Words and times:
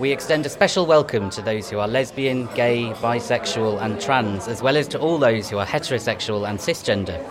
We 0.00 0.12
extend 0.12 0.46
a 0.46 0.48
special 0.48 0.86
welcome 0.86 1.28
to 1.28 1.42
those 1.42 1.68
who 1.68 1.78
are 1.78 1.86
lesbian, 1.86 2.46
gay, 2.54 2.84
bisexual, 3.02 3.82
and 3.82 4.00
trans, 4.00 4.48
as 4.48 4.62
well 4.62 4.78
as 4.78 4.88
to 4.88 4.98
all 4.98 5.18
those 5.18 5.50
who 5.50 5.58
are 5.58 5.66
heterosexual 5.66 6.48
and 6.48 6.58
cisgender. 6.58 7.22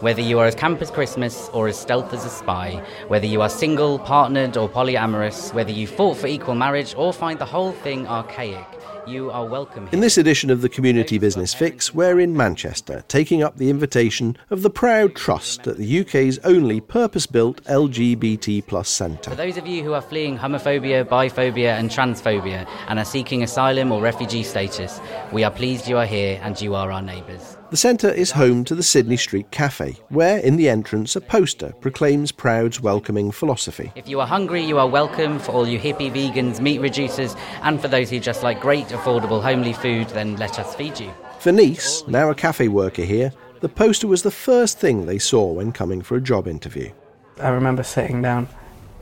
Whether 0.00 0.22
you 0.22 0.38
are 0.38 0.46
as 0.46 0.54
camp 0.54 0.80
as 0.80 0.90
Christmas 0.90 1.50
or 1.52 1.68
as 1.68 1.78
stealth 1.78 2.14
as 2.14 2.24
a 2.24 2.30
spy, 2.30 2.82
whether 3.08 3.26
you 3.26 3.42
are 3.42 3.50
single, 3.50 3.98
partnered, 3.98 4.56
or 4.56 4.66
polyamorous, 4.66 5.52
whether 5.52 5.70
you 5.70 5.86
fought 5.86 6.16
for 6.16 6.26
equal 6.26 6.54
marriage 6.54 6.94
or 6.96 7.12
find 7.12 7.38
the 7.38 7.44
whole 7.44 7.72
thing 7.72 8.06
archaic, 8.06 8.64
you 9.06 9.30
are 9.30 9.44
welcome. 9.44 9.84
Here. 9.84 9.92
In 9.92 10.00
this 10.00 10.16
edition 10.16 10.48
of 10.48 10.62
the 10.62 10.70
Community 10.70 11.18
Business 11.18 11.52
Fix, 11.52 11.92
we're 11.92 12.18
in 12.18 12.34
Manchester, 12.34 13.04
taking 13.08 13.42
up 13.42 13.58
the 13.58 13.68
invitation 13.68 14.38
of 14.48 14.62
the 14.62 14.70
Proud 14.70 15.14
Trust 15.14 15.66
at 15.66 15.76
the 15.76 16.00
UK's 16.00 16.38
only 16.44 16.80
purpose 16.80 17.26
built 17.26 17.62
LGBT 17.64 18.66
plus 18.66 18.88
centre. 18.88 19.28
For 19.28 19.36
those 19.36 19.58
of 19.58 19.66
you 19.66 19.84
who 19.84 19.92
are 19.92 20.00
fleeing 20.00 20.38
homophobia, 20.38 21.04
biphobia, 21.04 21.78
and 21.78 21.90
transphobia 21.90 22.66
and 22.88 22.98
are 22.98 23.04
seeking 23.04 23.42
asylum 23.42 23.92
or 23.92 24.00
refugee 24.00 24.44
status, 24.44 24.98
we 25.30 25.44
are 25.44 25.50
pleased 25.50 25.88
you 25.88 25.98
are 25.98 26.06
here 26.06 26.40
and 26.42 26.58
you 26.58 26.74
are 26.74 26.90
our 26.90 27.02
neighbours. 27.02 27.58
The 27.70 27.76
centre 27.76 28.10
is 28.10 28.32
home 28.32 28.64
to 28.64 28.74
the 28.74 28.82
Sidney 28.82 29.16
Street 29.16 29.52
Cafe, 29.52 29.94
where 30.08 30.38
in 30.38 30.56
the 30.56 30.68
entrance 30.68 31.14
a 31.14 31.20
poster 31.20 31.72
proclaims 31.80 32.32
Proud's 32.32 32.80
welcoming 32.80 33.30
philosophy. 33.30 33.92
If 33.94 34.08
you 34.08 34.18
are 34.18 34.26
hungry, 34.26 34.64
you 34.64 34.76
are 34.78 34.88
welcome. 34.88 35.38
For 35.38 35.52
all 35.52 35.68
you 35.68 35.78
hippie 35.78 36.10
vegans, 36.10 36.58
meat 36.58 36.80
reducers, 36.80 37.38
and 37.62 37.80
for 37.80 37.86
those 37.86 38.10
who 38.10 38.18
just 38.18 38.42
like 38.42 38.60
great, 38.60 38.88
affordable, 38.88 39.40
homely 39.40 39.72
food, 39.72 40.08
then 40.08 40.34
let 40.34 40.58
us 40.58 40.74
feed 40.74 40.98
you. 40.98 41.14
For 41.38 41.52
Nice, 41.52 42.04
now 42.08 42.28
a 42.28 42.34
cafe 42.34 42.66
worker 42.66 43.04
here, 43.04 43.32
the 43.60 43.68
poster 43.68 44.08
was 44.08 44.24
the 44.24 44.32
first 44.32 44.80
thing 44.80 45.06
they 45.06 45.20
saw 45.20 45.52
when 45.52 45.70
coming 45.70 46.02
for 46.02 46.16
a 46.16 46.20
job 46.20 46.48
interview. 46.48 46.90
I 47.38 47.50
remember 47.50 47.84
sitting 47.84 48.20
down 48.20 48.48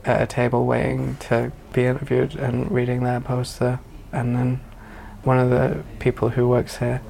at 0.05 0.21
a 0.21 0.27
table 0.27 0.67
waiting 0.67 1.15
to 1.21 1.51
be 1.73 1.85
interviewed 1.85 2.35
and 2.35 2.69
reading 2.69 3.01
their 3.03 3.19
poster, 3.19 3.79
and 4.11 4.35
then 4.35 4.61
one 5.23 5.39
of 5.39 5.49
the 5.49 5.83
people 5.97 6.29
who 6.29 6.47
works 6.47 6.77
here 6.77 7.01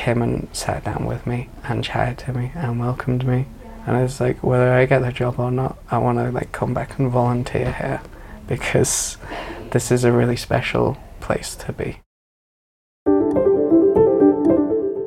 came 0.00 0.22
and 0.22 0.48
sat 0.50 0.82
down 0.82 1.04
with 1.04 1.26
me 1.26 1.50
and 1.64 1.84
chatted 1.84 2.16
to 2.16 2.32
me 2.32 2.50
and 2.54 2.80
welcomed 2.80 3.26
me. 3.26 3.44
And 3.86 3.98
I 3.98 4.02
was 4.02 4.18
like, 4.18 4.42
whether 4.42 4.72
I 4.72 4.86
get 4.86 5.00
the 5.00 5.12
job 5.12 5.38
or 5.38 5.50
not, 5.50 5.76
I 5.90 5.98
want 5.98 6.16
to 6.16 6.30
like 6.30 6.52
come 6.52 6.72
back 6.72 6.98
and 6.98 7.10
volunteer 7.10 7.70
here 7.72 8.00
because 8.46 9.18
this 9.72 9.92
is 9.92 10.04
a 10.04 10.10
really 10.10 10.36
special 10.36 10.96
place 11.20 11.54
to 11.56 11.74
be. 11.74 12.00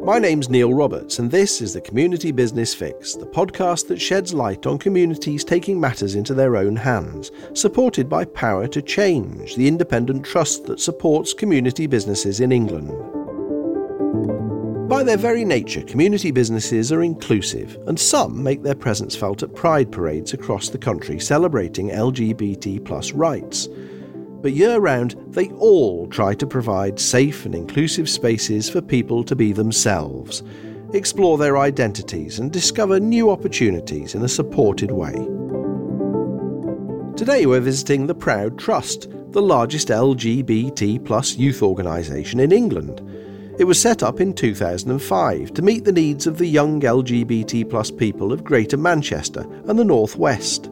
My 0.06 0.20
name's 0.20 0.50
Neil 0.50 0.72
Roberts, 0.74 1.18
and 1.18 1.32
this 1.32 1.60
is 1.60 1.74
the 1.74 1.82
Community 1.82 2.32
Business 2.32 2.76
Fix, 2.76 3.16
the 3.16 3.26
podcast 3.26 3.88
that 3.88 4.02
sheds 4.02 4.32
light 4.32 4.68
on 4.68 4.78
communities 4.78 5.44
taking 5.44 5.80
matters 5.80 6.14
into 6.14 6.36
their 6.36 6.56
own 6.56 6.76
hands, 6.76 7.32
supported 7.54 8.10
by 8.10 8.26
Power 8.26 8.68
to 8.68 8.82
Change, 8.82 9.56
the 9.56 9.68
independent 9.68 10.24
trust 10.24 10.66
that 10.66 10.80
supports 10.80 11.34
community 11.34 11.88
businesses 11.88 12.42
in 12.42 12.52
England. 12.52 13.23
By 14.94 15.02
their 15.02 15.18
very 15.18 15.44
nature, 15.44 15.82
community 15.82 16.30
businesses 16.30 16.92
are 16.92 17.02
inclusive, 17.02 17.80
and 17.88 18.00
some 18.00 18.44
make 18.44 18.62
their 18.62 18.76
presence 18.76 19.16
felt 19.16 19.42
at 19.42 19.56
pride 19.56 19.92
parades 19.92 20.36
across 20.36 20.70
the 20.70 20.78
country 20.78 21.20
celebrating 21.20 21.90
LGBT 21.90 22.86
plus 22.86 23.12
rights. 23.12 23.68
But 24.44 24.54
year 24.54 24.78
round, 24.78 25.16
they 25.30 25.50
all 25.54 26.06
try 26.10 26.36
to 26.36 26.46
provide 26.46 27.00
safe 27.00 27.44
and 27.44 27.56
inclusive 27.56 28.08
spaces 28.08 28.70
for 28.70 28.84
people 28.84 29.24
to 29.24 29.36
be 29.36 29.52
themselves, 29.52 30.44
explore 30.94 31.40
their 31.40 31.58
identities, 31.58 32.38
and 32.38 32.52
discover 32.52 33.00
new 33.00 33.32
opportunities 33.32 34.14
in 34.14 34.22
a 34.22 34.30
supported 34.30 34.92
way. 34.92 35.16
Today 37.18 37.48
we're 37.48 37.62
visiting 37.62 38.06
the 38.06 38.14
Proud 38.14 38.60
Trust, 38.60 39.10
the 39.32 39.42
largest 39.42 39.88
LGBT 39.88 41.04
plus 41.04 41.36
youth 41.36 41.64
organisation 41.64 42.40
in 42.40 42.52
England. 42.52 43.02
It 43.60 43.66
was 43.66 43.80
set 43.80 44.02
up 44.02 44.20
in 44.20 44.34
2005 44.34 45.54
to 45.54 45.62
meet 45.62 45.86
the 45.86 45.92
needs 45.92 46.26
of 46.26 46.40
the 46.40 46.48
young 46.48 46.82
LGBT 46.82 47.70
plus 47.70 47.92
people 47.92 48.34
of 48.34 48.44
Greater 48.44 48.78
Manchester 48.78 49.42
and 49.68 49.78
the 49.78 49.86
North 49.86 50.16
West. 50.16 50.72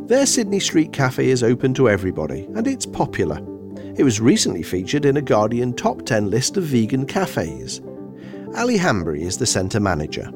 Their 0.00 0.26
Sidney 0.26 0.58
Street 0.58 0.92
Cafe 0.92 1.28
is 1.28 1.44
open 1.44 1.74
to 1.74 1.88
everybody 1.88 2.44
and 2.56 2.66
it's 2.66 2.86
popular. 2.86 3.38
It 3.96 4.02
was 4.02 4.20
recently 4.20 4.64
featured 4.64 5.04
in 5.04 5.16
a 5.16 5.22
Guardian 5.22 5.74
top 5.74 6.04
10 6.04 6.28
list 6.28 6.56
of 6.56 6.64
vegan 6.64 7.06
cafes. 7.06 7.80
Ali 8.56 8.76
Hanbury 8.76 9.22
is 9.22 9.38
the 9.38 9.46
centre 9.46 9.80
manager. 9.80 10.28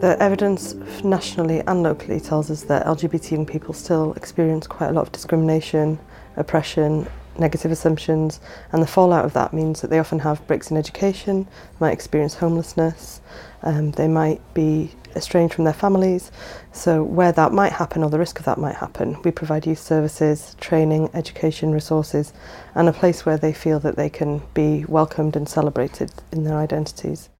The 0.00 0.22
evidence 0.22 0.74
nationally 1.02 1.60
and 1.60 1.82
locally 1.82 2.20
tells 2.20 2.50
us 2.50 2.64
that 2.64 2.84
LGBT 2.84 3.30
young 3.30 3.46
people 3.46 3.72
still 3.72 4.12
experience 4.12 4.66
quite 4.66 4.90
a 4.90 4.92
lot 4.92 5.06
of 5.06 5.12
discrimination, 5.12 5.98
oppression, 6.36 7.06
negative 7.38 7.70
assumptions, 7.70 8.40
and 8.72 8.82
the 8.82 8.86
fallout 8.86 9.24
of 9.24 9.32
that 9.34 9.52
means 9.52 9.80
that 9.80 9.88
they 9.88 9.98
often 9.98 10.20
have 10.20 10.46
breaks 10.46 10.70
in 10.70 10.76
education, 10.76 11.46
might 11.80 11.92
experience 11.92 12.34
homelessness, 12.34 13.20
um, 13.62 13.90
they 13.92 14.08
might 14.08 14.40
be 14.54 14.92
estranged 15.14 15.54
from 15.54 15.64
their 15.64 15.74
families. 15.74 16.30
So, 16.72 17.02
where 17.02 17.32
that 17.32 17.52
might 17.52 17.72
happen 17.72 18.04
or 18.04 18.10
the 18.10 18.18
risk 18.18 18.38
of 18.38 18.44
that 18.44 18.58
might 18.58 18.76
happen, 18.76 19.20
we 19.22 19.30
provide 19.30 19.66
youth 19.66 19.80
services, 19.80 20.56
training, 20.60 21.10
education 21.14 21.72
resources, 21.72 22.32
and 22.74 22.88
a 22.88 22.92
place 22.92 23.26
where 23.26 23.38
they 23.38 23.52
feel 23.52 23.80
that 23.80 23.96
they 23.96 24.10
can 24.10 24.42
be 24.54 24.84
welcomed 24.86 25.36
and 25.36 25.48
celebrated 25.48 26.12
in 26.32 26.44
their 26.44 26.58
identities. 26.58 27.30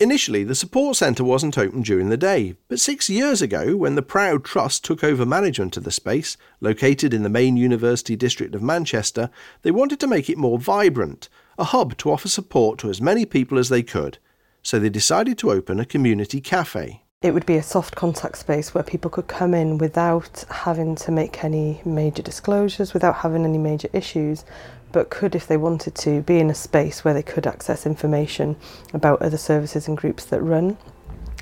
Initially, 0.00 0.44
the 0.44 0.54
support 0.54 0.96
centre 0.96 1.22
wasn't 1.22 1.58
open 1.58 1.82
during 1.82 2.08
the 2.08 2.16
day, 2.16 2.54
but 2.68 2.80
six 2.80 3.10
years 3.10 3.42
ago, 3.42 3.76
when 3.76 3.96
the 3.96 4.02
Proud 4.02 4.46
Trust 4.46 4.82
took 4.82 5.04
over 5.04 5.26
management 5.26 5.76
of 5.76 5.84
the 5.84 5.90
space, 5.90 6.38
located 6.58 7.12
in 7.12 7.22
the 7.22 7.28
main 7.28 7.58
university 7.58 8.16
district 8.16 8.54
of 8.54 8.62
Manchester, 8.62 9.28
they 9.60 9.70
wanted 9.70 10.00
to 10.00 10.06
make 10.06 10.30
it 10.30 10.38
more 10.38 10.58
vibrant, 10.58 11.28
a 11.58 11.64
hub 11.64 11.98
to 11.98 12.10
offer 12.10 12.28
support 12.28 12.78
to 12.78 12.88
as 12.88 13.02
many 13.02 13.26
people 13.26 13.58
as 13.58 13.68
they 13.68 13.82
could. 13.82 14.16
So 14.62 14.78
they 14.78 14.88
decided 14.88 15.36
to 15.36 15.50
open 15.50 15.78
a 15.78 15.84
community 15.84 16.40
cafe. 16.40 17.02
It 17.20 17.34
would 17.34 17.44
be 17.44 17.56
a 17.56 17.62
soft 17.62 17.94
contact 17.94 18.38
space 18.38 18.72
where 18.72 18.82
people 18.82 19.10
could 19.10 19.28
come 19.28 19.52
in 19.52 19.76
without 19.76 20.46
having 20.48 20.94
to 20.96 21.12
make 21.12 21.44
any 21.44 21.82
major 21.84 22.22
disclosures, 22.22 22.94
without 22.94 23.16
having 23.16 23.44
any 23.44 23.58
major 23.58 23.90
issues, 23.92 24.46
but 24.92 25.10
could, 25.10 25.34
if 25.34 25.46
they 25.46 25.56
wanted 25.56 25.94
to, 25.96 26.22
be 26.22 26.38
in 26.38 26.50
a 26.50 26.54
space 26.54 27.04
where 27.04 27.14
they 27.14 27.22
could 27.22 27.46
access 27.46 27.86
information 27.86 28.56
about 28.92 29.22
other 29.22 29.36
services 29.36 29.88
and 29.88 29.96
groups 29.96 30.24
that 30.26 30.40
run. 30.40 30.76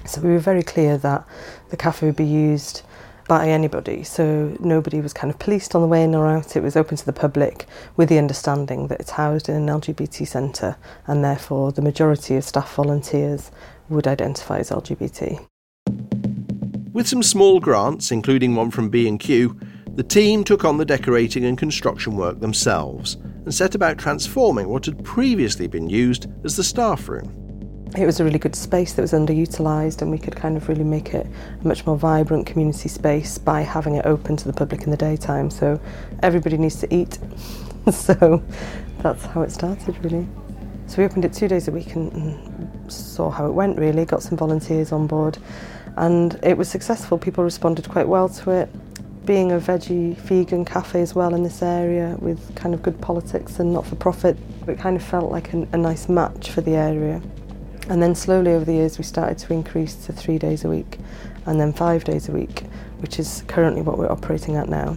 So 0.07 0.21
we 0.21 0.31
were 0.31 0.39
very 0.39 0.63
clear 0.63 0.99
that 0.99 1.27
the 1.71 1.77
cafe 1.77 2.07
would 2.07 2.17
be 2.17 2.25
used 2.25 2.83
by 3.29 3.49
anybody, 3.49 4.03
so 4.03 4.57
nobody 4.59 5.03
was 5.03 5.13
kind 5.13 5.31
of 5.31 5.39
policed 5.39 5.75
on 5.75 5.83
the 5.83 5.87
way 5.87 6.03
in 6.03 6.15
or 6.15 6.27
out. 6.27 6.57
It 6.57 6.63
was 6.63 6.77
open 6.77 6.97
to 6.97 7.05
the 7.05 7.13
public 7.13 7.67
with 7.95 8.09
the 8.09 8.17
understanding 8.17 8.89
that 8.89 9.01
it's 9.01 9.11
housed 9.11 9.51
in 9.51 9.57
an 9.57 9.67
LGBT 9.67 10.27
centre 10.27 10.77
and 11.07 11.23
therefore 11.23 11.71
the 11.71 11.83
majority 11.83 12.37
of 12.37 12.45
staff 12.45 12.75
volunteers 12.75 13.51
would 13.91 14.07
identify 14.07 14.59
as 14.59 14.71
LGBT. 14.71 15.47
With 16.93 17.07
some 17.07 17.23
small 17.23 17.61
grants, 17.61 18.11
including 18.11 18.55
one 18.55 18.71
from 18.71 18.89
B&Q, 18.89 19.61
the 19.95 20.03
team 20.03 20.43
took 20.43 20.65
on 20.65 20.79
the 20.79 20.87
decorating 20.87 21.45
and 21.45 21.59
construction 21.59 22.17
work 22.17 22.41
themselves 22.41 23.19
and 23.49 23.55
set 23.55 23.75
about 23.75 23.97
transforming 23.97 24.69
what 24.69 24.85
had 24.85 25.03
previously 25.03 25.67
been 25.67 25.89
used 25.89 26.27
as 26.45 26.55
the 26.55 26.63
staff 26.63 27.09
room. 27.09 27.33
It 27.97 28.05
was 28.05 28.21
a 28.21 28.25
really 28.25 28.39
good 28.39 28.55
space 28.55 28.93
that 28.93 29.01
was 29.01 29.15
underutilised, 29.15 30.03
and 30.03 30.11
we 30.11 30.19
could 30.19 30.37
kind 30.37 30.59
of 30.59 30.69
really 30.69 30.85
make 30.85 31.15
it 31.15 31.27
a 31.59 31.67
much 31.67 31.87
more 31.87 31.97
vibrant 31.97 32.45
community 32.45 32.91
space 32.91 33.39
by 33.39 33.63
having 33.63 33.95
it 33.95 34.05
open 34.05 34.37
to 34.37 34.45
the 34.45 34.53
public 34.53 34.83
in 34.83 34.91
the 34.91 34.99
daytime. 34.99 35.49
So 35.49 35.81
everybody 36.23 36.59
needs 36.59 36.79
to 36.81 36.95
eat. 36.95 37.19
so 37.91 38.45
that's 38.99 39.25
how 39.25 39.41
it 39.41 39.51
started, 39.51 39.97
really. 40.05 40.29
So 40.87 40.99
we 40.99 41.07
opened 41.07 41.25
it 41.25 41.33
two 41.33 41.49
days 41.49 41.69
a 41.69 41.73
week 41.73 41.95
and, 41.95 42.13
and 42.13 42.93
saw 42.93 43.31
how 43.31 43.47
it 43.47 43.53
went, 43.53 43.79
really, 43.79 44.05
got 44.05 44.23
some 44.23 44.37
volunteers 44.37 44.93
on 44.93 45.07
board, 45.07 45.39
and 45.97 46.39
it 46.43 46.59
was 46.59 46.69
successful. 46.69 47.17
People 47.17 47.45
responded 47.45 47.89
quite 47.89 48.09
well 48.09 48.29
to 48.29 48.51
it 48.51 48.69
being 49.29 49.53
a 49.53 49.59
veggie 49.59 50.17
vegan 50.17 50.65
cafe 50.65 51.03
as 51.03 51.15
well 51.15 51.35
in 51.35 51.43
this 51.43 51.61
area 51.61 52.17
with 52.19 52.55
kind 52.55 52.75
of 52.75 52.83
good 52.83 52.99
politics 53.03 53.59
and 53.59 53.71
not 53.71 53.87
for 53.87 53.95
profit, 53.95 54.39
it 54.67 54.79
kind 54.79 54.97
of 54.97 55.03
felt 55.03 55.31
like 55.31 55.53
a, 55.53 55.69
a 55.73 55.77
nice 55.77 56.09
match 56.09 56.51
for 56.51 56.63
the 56.63 56.75
area. 56.75 57.21
And 57.91 58.03
then 58.03 58.15
slowly 58.15 58.53
over 58.53 58.65
the 58.65 58.73
years, 58.73 58.97
we 58.97 59.05
started 59.05 59.37
to 59.37 59.53
increase 59.53 59.97
to 60.07 60.15
three 60.15 60.39
days 60.39 60.65
a 60.65 60.71
week 60.71 60.97
and 61.45 61.61
then 61.61 61.75
five 61.75 62.05
days 62.05 62.31
a 62.31 62.33
week, 62.33 62.63
which 63.01 63.19
is 63.19 63.45
currently 63.49 63.83
what 63.83 63.99
we're 63.99 64.11
operating 64.11 64.57
at 64.57 64.71
now. 64.71 64.97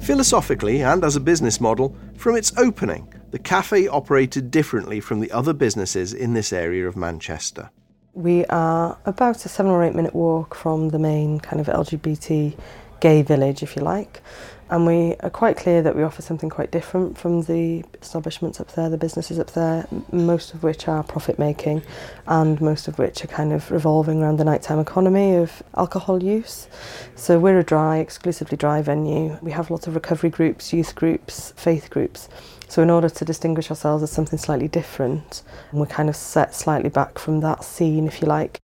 Philosophically 0.00 0.82
and 0.82 1.04
as 1.04 1.14
a 1.14 1.20
business 1.20 1.60
model, 1.60 1.94
from 2.16 2.36
its 2.36 2.56
opening, 2.56 3.12
the 3.32 3.38
cafe 3.38 3.86
operated 3.86 4.50
differently 4.50 4.98
from 4.98 5.20
the 5.20 5.30
other 5.30 5.52
businesses 5.52 6.14
in 6.14 6.32
this 6.32 6.54
area 6.54 6.88
of 6.88 6.96
Manchester. 6.96 7.68
We 8.16 8.46
are 8.46 8.96
about 9.04 9.44
a 9.44 9.48
seven 9.50 9.70
or 9.70 9.84
eight 9.84 9.94
minute 9.94 10.14
walk 10.14 10.54
from 10.54 10.88
the 10.88 10.98
main 10.98 11.38
kind 11.38 11.60
of 11.60 11.66
LGBT 11.66 12.58
gay 12.98 13.20
village, 13.20 13.62
if 13.62 13.76
you 13.76 13.82
like. 13.82 14.22
and 14.68 14.84
we 14.84 15.14
are 15.20 15.30
quite 15.30 15.56
clear 15.56 15.80
that 15.82 15.94
we 15.94 16.02
offer 16.02 16.22
something 16.22 16.50
quite 16.50 16.72
different 16.72 17.16
from 17.16 17.42
the 17.42 17.84
establishments 18.02 18.60
up 18.60 18.72
there, 18.72 18.88
the 18.88 18.98
businesses 18.98 19.38
up 19.38 19.52
there, 19.52 19.86
most 20.10 20.54
of 20.54 20.62
which 20.64 20.88
are 20.88 21.04
profit 21.04 21.38
making 21.38 21.82
and 22.26 22.60
most 22.60 22.88
of 22.88 22.98
which 22.98 23.22
are 23.22 23.28
kind 23.28 23.52
of 23.52 23.70
revolving 23.70 24.22
around 24.22 24.38
the 24.38 24.44
nighttime 24.44 24.80
economy 24.80 25.36
of 25.36 25.62
alcohol 25.76 26.20
use. 26.22 26.66
So 27.14 27.38
we're 27.38 27.60
a 27.60 27.64
dry, 27.64 27.98
exclusively 27.98 28.56
dry 28.56 28.82
venue. 28.82 29.38
We 29.40 29.52
have 29.52 29.70
lots 29.70 29.86
of 29.86 29.94
recovery 29.94 30.30
groups, 30.30 30.72
youth 30.72 30.94
groups, 30.96 31.52
faith 31.56 31.88
groups. 31.90 32.28
So 32.68 32.82
in 32.82 32.90
order 32.90 33.08
to 33.08 33.24
distinguish 33.24 33.70
ourselves 33.70 34.02
as 34.02 34.10
something 34.10 34.38
slightly 34.38 34.68
different, 34.68 35.42
we're 35.72 35.86
kind 35.86 36.08
of 36.08 36.16
set 36.16 36.54
slightly 36.54 36.90
back 36.90 37.18
from 37.18 37.40
that 37.40 37.64
scene, 37.64 38.06
if 38.06 38.20
you 38.20 38.26
like. 38.26 38.60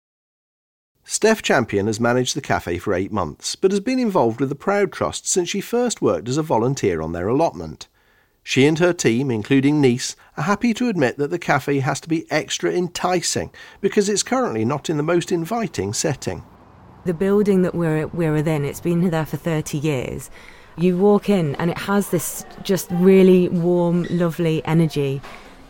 Steph 1.03 1.41
Champion 1.41 1.87
has 1.87 1.99
managed 1.99 2.35
the 2.35 2.41
cafe 2.41 2.77
for 2.77 2.93
eight 2.93 3.11
months, 3.11 3.55
but 3.55 3.71
has 3.71 3.79
been 3.79 3.99
involved 3.99 4.39
with 4.39 4.49
the 4.49 4.55
Proud 4.55 4.91
Trust 4.91 5.27
since 5.27 5.49
she 5.49 5.61
first 5.61 6.01
worked 6.01 6.29
as 6.29 6.37
a 6.37 6.43
volunteer 6.43 7.01
on 7.01 7.11
their 7.11 7.27
allotment. 7.27 7.87
She 8.43 8.65
and 8.65 8.79
her 8.79 8.93
team, 8.93 9.29
including 9.29 9.81
Nice, 9.81 10.15
are 10.35 10.43
happy 10.43 10.73
to 10.75 10.89
admit 10.89 11.17
that 11.17 11.29
the 11.29 11.39
cafe 11.39 11.79
has 11.79 11.99
to 12.01 12.09
be 12.09 12.29
extra 12.31 12.71
enticing 12.71 13.51
because 13.81 14.09
it's 14.09 14.23
currently 14.23 14.65
not 14.65 14.89
in 14.89 14.97
the 14.97 15.03
most 15.03 15.31
inviting 15.31 15.93
setting. 15.93 16.43
The 17.05 17.13
building 17.13 17.61
that 17.63 17.75
we're, 17.75 18.07
we're 18.07 18.33
within, 18.33 18.63
it's 18.63 18.81
been 18.81 19.09
there 19.09 19.25
for 19.25 19.37
30 19.37 19.77
years. 19.77 20.29
You 20.77 20.97
walk 20.97 21.29
in 21.29 21.55
and 21.55 21.69
it 21.69 21.77
has 21.77 22.09
this 22.09 22.45
just 22.63 22.89
really 22.91 23.49
warm, 23.49 24.07
lovely 24.09 24.63
energy, 24.65 25.21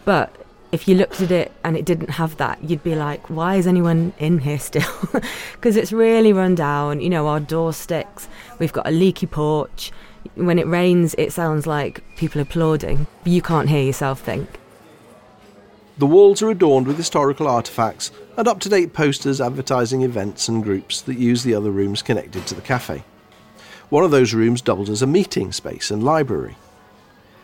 but 0.06 0.36
if 0.72 0.88
you 0.88 0.96
looked 0.96 1.22
at 1.22 1.32
it 1.32 1.52
and 1.64 1.76
it 1.76 1.86
didn't 1.86 2.12
have 2.12 2.38
that, 2.38 2.64
you'd 2.64 2.84
be 2.84 2.96
like, 2.96 3.30
why 3.30 3.56
is 3.56 3.68
anyone 3.68 4.14
in 4.20 4.40
here 4.40 4.60
still? 4.60 4.90
Because 5.54 5.76
it's 5.76 5.92
really 5.92 6.34
run 6.34 6.56
down. 6.56 7.02
You 7.02 7.10
know, 7.10 7.28
our 7.28 7.40
door 7.40 7.74
sticks, 7.74 8.28
we've 8.58 8.74
got 8.74 8.88
a 8.88 8.92
leaky 8.92 9.28
porch. 9.28 9.92
When 10.36 10.58
it 10.58 10.68
rains, 10.68 11.14
it 11.18 11.34
sounds 11.34 11.68
like 11.68 12.04
people 12.16 12.42
applauding. 12.42 13.08
You 13.26 13.42
can't 13.42 13.70
hear 13.70 13.84
yourself 13.84 14.22
think. 14.22 14.60
The 15.98 16.08
walls 16.08 16.42
are 16.42 16.50
adorned 16.50 16.88
with 16.88 16.98
historical 16.98 17.48
artefacts 17.48 18.12
and 18.38 18.48
up 18.48 18.60
to 18.62 18.70
date 18.70 18.94
posters 18.94 19.42
advertising 19.42 20.02
events 20.02 20.48
and 20.48 20.64
groups 20.64 21.02
that 21.02 21.18
use 21.18 21.44
the 21.44 21.54
other 21.54 21.70
rooms 21.70 22.02
connected 22.02 22.48
to 22.48 22.56
the 22.56 22.62
cafe. 22.62 23.04
One 23.92 24.06
of 24.06 24.12
those 24.12 24.34
rooms 24.34 24.62
doubles 24.62 24.90
as 24.90 25.02
a 25.02 25.06
meeting 25.06 25.52
space 25.52 25.92
and 25.92 26.02
library. 26.02 26.56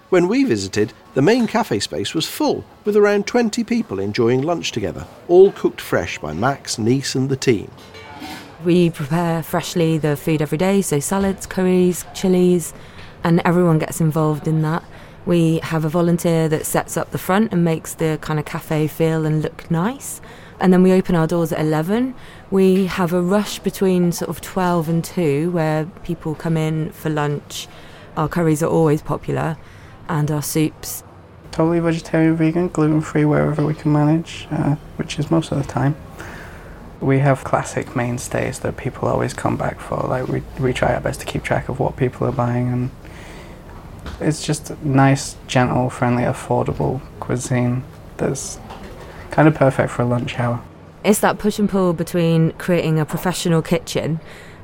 When 0.07 0.29
we 0.29 0.45
visited, 0.45 0.93
the 1.13 1.21
main 1.21 1.45
cafe 1.45 1.79
space 1.79 2.13
was 2.13 2.25
full, 2.25 2.63
with 2.85 2.95
around 2.95 3.27
20 3.27 3.65
people 3.65 3.99
enjoying 3.99 4.43
lunch 4.43 4.71
together, 4.71 5.05
all 5.27 5.51
cooked 5.51 5.81
fresh 5.81 6.17
by 6.19 6.31
Max, 6.31 6.79
Nice, 6.79 7.15
and 7.15 7.27
the 7.27 7.35
team. 7.35 7.69
We 8.63 8.89
prepare 8.91 9.43
freshly 9.43 9.97
the 9.97 10.15
food 10.15 10.41
every 10.41 10.57
day, 10.57 10.81
so 10.81 11.01
salads, 11.01 11.45
curries, 11.45 12.05
chilies, 12.13 12.73
and 13.25 13.41
everyone 13.43 13.77
gets 13.77 13.99
involved 13.99 14.47
in 14.47 14.61
that. 14.61 14.85
We 15.25 15.59
have 15.63 15.83
a 15.83 15.89
volunteer 15.89 16.47
that 16.47 16.65
sets 16.65 16.95
up 16.95 17.11
the 17.11 17.17
front 17.17 17.51
and 17.51 17.65
makes 17.65 17.93
the 17.93 18.19
kind 18.21 18.39
of 18.39 18.45
cafe 18.45 18.87
feel 18.87 19.25
and 19.25 19.41
look 19.41 19.69
nice. 19.69 20.21
And 20.59 20.73
then 20.73 20.81
we 20.81 20.91
open 20.91 21.15
our 21.15 21.27
doors 21.27 21.51
at 21.51 21.59
11. 21.59 22.15
We 22.49 22.87
have 22.87 23.13
a 23.13 23.21
rush 23.21 23.59
between 23.59 24.11
sort 24.11 24.29
of 24.29 24.41
12 24.41 24.89
and 24.89 25.03
2 25.03 25.51
where 25.51 25.85
people 26.03 26.33
come 26.33 26.57
in 26.57 26.91
for 26.91 27.09
lunch. 27.09 27.67
Our 28.15 28.27
curries 28.27 28.63
are 28.63 28.69
always 28.69 29.01
popular 29.01 29.57
and 30.09 30.31
our 30.31 30.41
soups. 30.41 31.03
Totally 31.51 31.79
vegetarian, 31.79 32.35
vegan, 32.35 32.67
gluten 32.69 33.01
free 33.01 33.25
wherever 33.25 33.65
we 33.65 33.73
can 33.73 33.91
manage, 33.91 34.47
uh, 34.51 34.75
which 34.95 35.19
is 35.19 35.29
most 35.29 35.51
of 35.51 35.59
the 35.59 35.71
time. 35.71 35.95
We 36.99 37.19
have 37.19 37.43
classic 37.43 37.95
mainstays 37.95 38.59
that 38.59 38.77
people 38.77 39.07
always 39.07 39.33
come 39.33 39.57
back 39.57 39.79
for. 39.79 39.97
Like 39.97 40.27
we, 40.27 40.41
we 40.59 40.73
try 40.73 40.95
our 40.95 41.01
best 41.01 41.19
to 41.19 41.25
keep 41.27 41.43
track 41.43 41.69
of 41.69 41.79
what 41.79 41.95
people 41.95 42.27
are 42.27 42.31
buying, 42.31 42.71
and 42.71 42.91
it's 44.19 44.43
just 44.43 44.79
nice, 44.83 45.35
gentle, 45.47 45.91
friendly, 45.91 46.23
affordable 46.23 47.01
cuisine 47.19 47.83
that's 48.17 48.57
kind 49.37 49.47
of 49.47 49.53
perfect 49.53 49.91
for 49.91 50.01
a 50.01 50.05
lunch 50.05 50.39
hour. 50.39 50.59
It's 51.03 51.19
that 51.19 51.37
push 51.37 51.59
and 51.59 51.69
pull 51.69 51.93
between 51.93 52.53
creating 52.53 52.99
a 52.99 53.05
professional 53.05 53.61
kitchen 53.61 54.19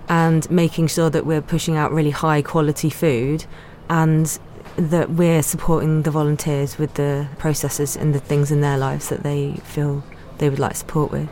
and 0.09 0.49
making 0.49 0.87
sure 0.87 1.11
that 1.11 1.27
we're 1.27 1.43
pushing 1.43 1.77
out 1.77 1.91
really 1.91 2.09
high 2.09 2.41
quality 2.41 2.89
food 2.89 3.45
and 3.87 4.39
that 4.75 5.11
we're 5.11 5.43
supporting 5.43 6.01
the 6.01 6.09
volunteers 6.09 6.79
with 6.79 6.95
the 6.95 7.27
processes 7.37 7.95
and 7.95 8.15
the 8.15 8.19
things 8.19 8.49
in 8.49 8.61
their 8.61 8.79
lives 8.79 9.09
that 9.09 9.21
they 9.21 9.53
feel 9.63 10.03
they 10.39 10.49
would 10.49 10.57
like 10.57 10.75
support 10.75 11.11
with. 11.11 11.29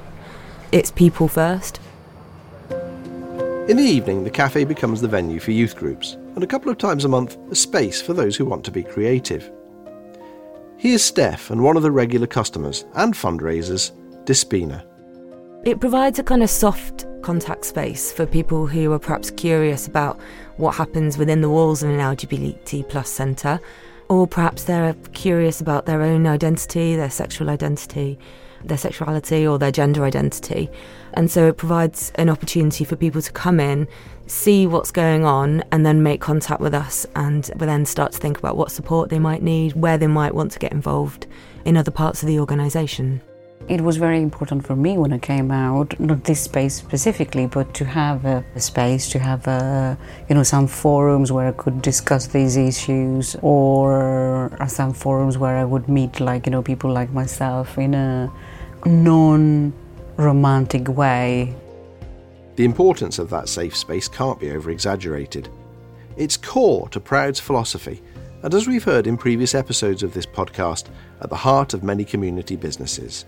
It's 0.71 0.91
people 0.91 1.27
first. 1.27 1.79
In 2.69 3.77
the 3.77 3.83
evening, 3.83 4.23
the 4.23 4.29
cafe 4.29 4.65
becomes 4.65 5.01
the 5.01 5.07
venue 5.07 5.39
for 5.39 5.49
youth 5.49 5.75
groups, 5.75 6.13
and 6.35 6.43
a 6.43 6.47
couple 6.47 6.69
of 6.69 6.77
times 6.77 7.05
a 7.05 7.09
month, 7.09 7.37
a 7.49 7.55
space 7.55 8.03
for 8.03 8.13
those 8.13 8.35
who 8.35 8.45
want 8.45 8.63
to 8.65 8.71
be 8.71 8.83
creative. 8.83 9.51
Here's 10.81 11.03
Steph 11.03 11.51
and 11.51 11.63
one 11.63 11.77
of 11.77 11.83
the 11.83 11.91
regular 11.91 12.25
customers 12.25 12.85
and 12.95 13.13
fundraisers, 13.13 13.91
Despina. 14.25 14.83
It 15.63 15.79
provides 15.79 16.17
a 16.17 16.23
kind 16.23 16.41
of 16.41 16.49
soft 16.49 17.05
contact 17.21 17.65
space 17.65 18.11
for 18.11 18.25
people 18.25 18.65
who 18.65 18.91
are 18.91 18.97
perhaps 18.97 19.29
curious 19.29 19.85
about 19.85 20.19
what 20.57 20.73
happens 20.73 21.19
within 21.19 21.41
the 21.41 21.51
walls 21.51 21.83
of 21.83 21.91
an 21.91 21.99
LGBT 21.99 22.89
plus 22.89 23.11
centre, 23.11 23.59
or 24.09 24.25
perhaps 24.25 24.63
they're 24.63 24.95
curious 25.13 25.61
about 25.61 25.85
their 25.85 26.01
own 26.01 26.25
identity, 26.25 26.95
their 26.95 27.11
sexual 27.11 27.51
identity, 27.51 28.17
their 28.63 28.77
sexuality, 28.77 29.45
or 29.45 29.59
their 29.59 29.71
gender 29.71 30.03
identity. 30.03 30.69
And 31.13 31.29
so 31.29 31.47
it 31.47 31.57
provides 31.57 32.11
an 32.15 32.29
opportunity 32.29 32.83
for 32.83 32.95
people 32.95 33.21
to 33.21 33.31
come 33.31 33.59
in, 33.59 33.87
see 34.27 34.65
what's 34.67 34.91
going 34.91 35.25
on, 35.25 35.63
and 35.71 35.85
then 35.85 36.03
make 36.03 36.21
contact 36.21 36.61
with 36.61 36.73
us, 36.73 37.05
and 37.15 37.45
then 37.55 37.85
start 37.85 38.13
to 38.13 38.17
think 38.17 38.37
about 38.37 38.57
what 38.57 38.71
support 38.71 39.09
they 39.09 39.19
might 39.19 39.43
need, 39.43 39.73
where 39.73 39.97
they 39.97 40.07
might 40.07 40.33
want 40.33 40.51
to 40.53 40.59
get 40.59 40.71
involved 40.71 41.27
in 41.65 41.77
other 41.77 41.91
parts 41.91 42.23
of 42.23 42.27
the 42.27 42.39
organisation. 42.39 43.21
It 43.69 43.81
was 43.81 43.97
very 43.97 44.21
important 44.21 44.65
for 44.65 44.75
me 44.75 44.97
when 44.97 45.13
I 45.13 45.19
came 45.19 45.51
out, 45.51 45.97
not 45.99 46.23
this 46.23 46.41
space 46.41 46.73
specifically, 46.75 47.45
but 47.45 47.73
to 47.75 47.85
have 47.85 48.25
a, 48.25 48.43
a, 48.55 48.59
space, 48.59 49.07
to 49.09 49.19
have 49.19 49.47
a, 49.47 49.97
you 50.27 50.35
know, 50.35 50.43
some 50.43 50.67
forums 50.67 51.31
where 51.31 51.47
I 51.47 51.51
could 51.51 51.81
discuss 51.81 52.27
these 52.27 52.57
issues, 52.57 53.35
or 53.41 54.51
some 54.67 54.93
forums 54.93 55.37
where 55.37 55.57
I 55.57 55.63
would 55.63 55.87
meet, 55.87 56.19
like, 56.19 56.47
you 56.47 56.51
know, 56.51 56.63
people 56.63 56.91
like 56.91 57.11
myself 57.11 57.77
in 57.77 57.93
a 57.93 58.31
non-romantic 58.85 60.87
way. 60.87 61.53
The 62.55 62.65
importance 62.65 63.19
of 63.19 63.29
that 63.29 63.49
safe 63.49 63.75
space 63.75 64.07
can't 64.07 64.39
be 64.39 64.51
over 64.51 64.69
exaggerated. 64.69 65.49
It's 66.17 66.37
core 66.37 66.89
to 66.89 66.99
Proud's 66.99 67.39
philosophy, 67.39 68.01
and 68.43 68.53
as 68.53 68.67
we've 68.67 68.83
heard 68.83 69.07
in 69.07 69.17
previous 69.17 69.55
episodes 69.55 70.03
of 70.03 70.13
this 70.13 70.25
podcast, 70.25 70.87
at 71.21 71.29
the 71.29 71.35
heart 71.35 71.73
of 71.73 71.83
many 71.83 72.03
community 72.03 72.55
businesses. 72.55 73.25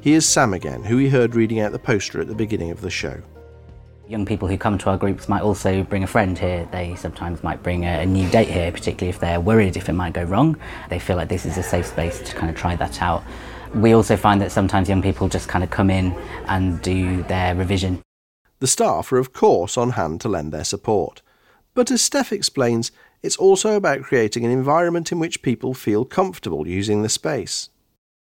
Here's 0.00 0.24
Sam 0.24 0.54
again, 0.54 0.82
who 0.82 0.96
we 0.96 1.10
heard 1.10 1.34
reading 1.34 1.60
out 1.60 1.72
the 1.72 1.78
poster 1.78 2.20
at 2.20 2.26
the 2.26 2.34
beginning 2.34 2.70
of 2.70 2.80
the 2.80 2.90
show. 2.90 3.20
Young 4.08 4.26
people 4.26 4.48
who 4.48 4.58
come 4.58 4.76
to 4.78 4.90
our 4.90 4.96
groups 4.96 5.28
might 5.28 5.42
also 5.42 5.84
bring 5.84 6.02
a 6.02 6.06
friend 6.06 6.36
here. 6.36 6.68
They 6.72 6.96
sometimes 6.96 7.44
might 7.44 7.62
bring 7.62 7.84
a, 7.84 8.00
a, 8.00 8.06
new 8.06 8.28
date 8.30 8.48
here, 8.48 8.72
particularly 8.72 9.10
if 9.10 9.20
they're 9.20 9.40
worried 9.40 9.76
if 9.76 9.88
it 9.88 9.92
might 9.92 10.14
go 10.14 10.24
wrong. 10.24 10.56
They 10.88 10.98
feel 10.98 11.16
like 11.16 11.28
this 11.28 11.46
is 11.46 11.58
a 11.58 11.62
safe 11.62 11.86
space 11.86 12.20
to 12.22 12.34
kind 12.34 12.50
of 12.50 12.56
try 12.56 12.74
that 12.76 13.02
out. 13.02 13.22
We 13.74 13.92
also 13.92 14.16
find 14.16 14.40
that 14.40 14.52
sometimes 14.52 14.88
young 14.88 15.02
people 15.02 15.28
just 15.28 15.48
kind 15.48 15.62
of 15.62 15.70
come 15.70 15.90
in 15.90 16.12
and 16.46 16.82
do 16.82 17.22
their 17.24 17.54
revision. 17.54 18.02
The 18.58 18.66
staff 18.66 19.12
are, 19.12 19.18
of 19.18 19.32
course, 19.32 19.78
on 19.78 19.90
hand 19.90 20.20
to 20.22 20.28
lend 20.28 20.52
their 20.52 20.64
support. 20.64 21.22
But 21.72 21.90
as 21.90 22.02
Steph 22.02 22.32
explains, 22.32 22.90
it's 23.22 23.36
also 23.36 23.76
about 23.76 24.02
creating 24.02 24.44
an 24.44 24.50
environment 24.50 25.12
in 25.12 25.18
which 25.18 25.42
people 25.42 25.72
feel 25.72 26.04
comfortable 26.04 26.66
using 26.66 27.02
the 27.02 27.08
space. 27.08 27.70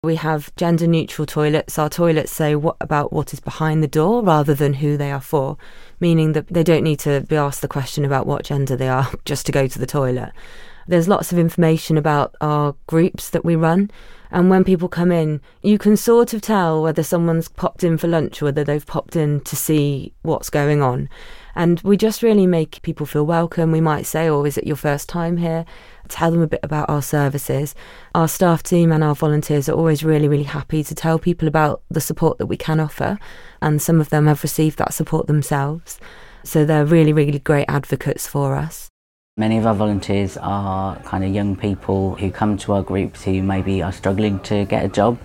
We 0.04 0.16
have 0.16 0.54
gender 0.56 0.88
neutral 0.88 1.26
toilets. 1.26 1.78
Our 1.78 1.88
toilets 1.88 2.32
say 2.32 2.56
what 2.56 2.76
about 2.80 3.12
what 3.12 3.32
is 3.32 3.38
behind 3.38 3.82
the 3.82 3.88
door 3.88 4.22
rather 4.22 4.52
than 4.52 4.74
who 4.74 4.96
they 4.96 5.12
are 5.12 5.20
for, 5.20 5.56
meaning 6.00 6.32
that 6.32 6.48
they 6.48 6.64
don't 6.64 6.82
need 6.82 6.98
to 7.00 7.20
be 7.20 7.36
asked 7.36 7.62
the 7.62 7.68
question 7.68 8.04
about 8.04 8.26
what 8.26 8.44
gender 8.44 8.76
they 8.76 8.88
are 8.88 9.08
just 9.24 9.46
to 9.46 9.52
go 9.52 9.68
to 9.68 9.78
the 9.78 9.86
toilet. 9.86 10.32
There's 10.86 11.08
lots 11.08 11.32
of 11.32 11.38
information 11.38 11.96
about 11.96 12.34
our 12.40 12.74
groups 12.86 13.30
that 13.30 13.44
we 13.44 13.56
run. 13.56 13.90
And 14.30 14.48
when 14.48 14.64
people 14.64 14.88
come 14.88 15.12
in, 15.12 15.42
you 15.62 15.76
can 15.76 15.96
sort 15.96 16.32
of 16.32 16.40
tell 16.40 16.82
whether 16.82 17.02
someone's 17.02 17.48
popped 17.48 17.84
in 17.84 17.98
for 17.98 18.08
lunch 18.08 18.40
or 18.40 18.46
whether 18.46 18.64
they've 18.64 18.86
popped 18.86 19.14
in 19.14 19.40
to 19.40 19.56
see 19.56 20.14
what's 20.22 20.48
going 20.48 20.80
on. 20.80 21.10
And 21.54 21.80
we 21.82 21.98
just 21.98 22.22
really 22.22 22.46
make 22.46 22.80
people 22.80 23.04
feel 23.04 23.26
welcome. 23.26 23.72
We 23.72 23.82
might 23.82 24.06
say, 24.06 24.28
Oh, 24.28 24.44
is 24.44 24.56
it 24.56 24.66
your 24.66 24.76
first 24.76 25.08
time 25.08 25.36
here? 25.36 25.66
tell 26.12 26.30
them 26.30 26.42
a 26.42 26.46
bit 26.46 26.60
about 26.62 26.90
our 26.90 27.02
services. 27.02 27.74
Our 28.14 28.28
staff 28.28 28.62
team 28.62 28.92
and 28.92 29.02
our 29.02 29.14
volunteers 29.14 29.68
are 29.68 29.74
always 29.74 30.04
really, 30.04 30.28
really 30.28 30.44
happy 30.44 30.84
to 30.84 30.94
tell 30.94 31.18
people 31.18 31.48
about 31.48 31.82
the 31.90 32.00
support 32.00 32.38
that 32.38 32.46
we 32.46 32.56
can 32.56 32.80
offer, 32.80 33.18
and 33.60 33.80
some 33.80 34.00
of 34.00 34.10
them 34.10 34.26
have 34.26 34.42
received 34.42 34.78
that 34.78 34.94
support 34.94 35.26
themselves. 35.26 35.98
So 36.44 36.64
they're 36.64 36.84
really, 36.84 37.12
really 37.12 37.38
great 37.38 37.66
advocates 37.68 38.26
for 38.26 38.54
us. 38.54 38.91
Many 39.38 39.56
of 39.56 39.64
our 39.64 39.74
volunteers 39.74 40.36
are 40.36 40.94
kind 41.04 41.24
of 41.24 41.34
young 41.34 41.56
people 41.56 42.16
who 42.16 42.30
come 42.30 42.58
to 42.58 42.74
our 42.74 42.82
groups 42.82 43.24
who 43.24 43.42
maybe 43.42 43.82
are 43.82 43.90
struggling 43.90 44.38
to 44.40 44.66
get 44.66 44.84
a 44.84 44.88
job, 44.88 45.18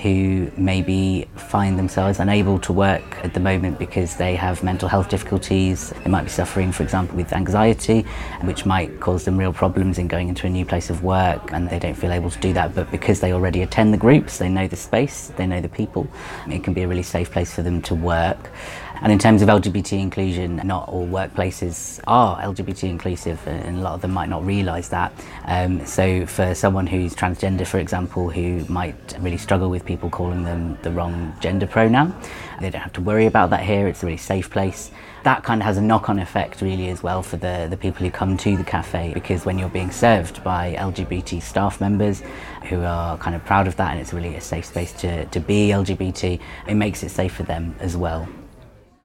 who 0.00 0.48
maybe 0.56 1.28
find 1.34 1.76
themselves 1.76 2.20
unable 2.20 2.60
to 2.60 2.72
work 2.72 3.02
at 3.24 3.34
the 3.34 3.40
moment 3.40 3.76
because 3.76 4.14
they 4.14 4.36
have 4.36 4.62
mental 4.62 4.88
health 4.88 5.08
difficulties. 5.08 5.92
They 6.04 6.08
might 6.08 6.22
be 6.22 6.28
suffering, 6.28 6.70
for 6.70 6.84
example, 6.84 7.16
with 7.16 7.32
anxiety, 7.32 8.02
which 8.42 8.64
might 8.64 9.00
cause 9.00 9.24
them 9.24 9.36
real 9.36 9.52
problems 9.52 9.98
in 9.98 10.06
going 10.06 10.28
into 10.28 10.46
a 10.46 10.50
new 10.50 10.64
place 10.64 10.88
of 10.88 11.02
work 11.02 11.52
and 11.52 11.68
they 11.68 11.80
don't 11.80 11.96
feel 11.96 12.12
able 12.12 12.30
to 12.30 12.38
do 12.38 12.52
that. 12.52 12.76
But 12.76 12.92
because 12.92 13.18
they 13.18 13.32
already 13.32 13.62
attend 13.62 13.92
the 13.92 13.98
groups, 13.98 14.38
they 14.38 14.48
know 14.48 14.68
the 14.68 14.76
space, 14.76 15.32
they 15.36 15.48
know 15.48 15.60
the 15.60 15.68
people, 15.68 16.06
it 16.48 16.62
can 16.62 16.74
be 16.74 16.82
a 16.82 16.86
really 16.86 17.02
safe 17.02 17.32
place 17.32 17.52
for 17.52 17.62
them 17.62 17.82
to 17.82 17.96
work. 17.96 18.52
And 19.00 19.12
in 19.12 19.18
terms 19.18 19.42
of 19.42 19.48
LGBT 19.48 20.00
inclusion, 20.00 20.60
not 20.64 20.88
all 20.88 21.06
workplaces 21.06 22.00
are 22.08 22.40
LGBT 22.42 22.84
inclusive, 22.84 23.38
and 23.48 23.78
a 23.78 23.80
lot 23.80 23.94
of 23.94 24.00
them 24.00 24.12
might 24.12 24.28
not 24.28 24.44
realise 24.44 24.88
that. 24.88 25.12
Um, 25.44 25.84
so, 25.86 26.26
for 26.26 26.54
someone 26.54 26.86
who's 26.86 27.14
transgender, 27.14 27.66
for 27.66 27.78
example, 27.78 28.30
who 28.30 28.64
might 28.72 29.16
really 29.20 29.38
struggle 29.38 29.70
with 29.70 29.84
people 29.84 30.10
calling 30.10 30.44
them 30.44 30.78
the 30.82 30.90
wrong 30.90 31.34
gender 31.40 31.66
pronoun, 31.66 32.14
they 32.60 32.70
don't 32.70 32.82
have 32.82 32.92
to 32.94 33.00
worry 33.00 33.26
about 33.26 33.50
that 33.50 33.60
here. 33.60 33.88
It's 33.88 34.02
a 34.02 34.06
really 34.06 34.18
safe 34.18 34.50
place. 34.50 34.90
That 35.24 35.42
kind 35.42 35.60
of 35.60 35.66
has 35.66 35.76
a 35.76 35.82
knock 35.82 36.08
on 36.08 36.18
effect, 36.18 36.60
really, 36.62 36.88
as 36.88 37.02
well, 37.02 37.22
for 37.22 37.36
the, 37.36 37.66
the 37.68 37.76
people 37.76 38.04
who 38.04 38.10
come 38.10 38.36
to 38.38 38.56
the 38.56 38.64
cafe, 38.64 39.12
because 39.14 39.44
when 39.44 39.58
you're 39.58 39.68
being 39.68 39.90
served 39.90 40.42
by 40.44 40.74
LGBT 40.78 41.42
staff 41.42 41.80
members 41.80 42.22
who 42.68 42.80
are 42.82 43.18
kind 43.18 43.34
of 43.34 43.44
proud 43.44 43.66
of 43.66 43.76
that, 43.76 43.92
and 43.92 44.00
it's 44.00 44.12
really 44.12 44.34
a 44.36 44.40
safe 44.40 44.66
space 44.66 44.92
to, 44.94 45.24
to 45.26 45.40
be 45.40 45.68
LGBT, 45.68 46.40
it 46.66 46.74
makes 46.74 47.02
it 47.02 47.10
safe 47.10 47.34
for 47.34 47.42
them 47.42 47.74
as 47.80 47.96
well. 47.96 48.28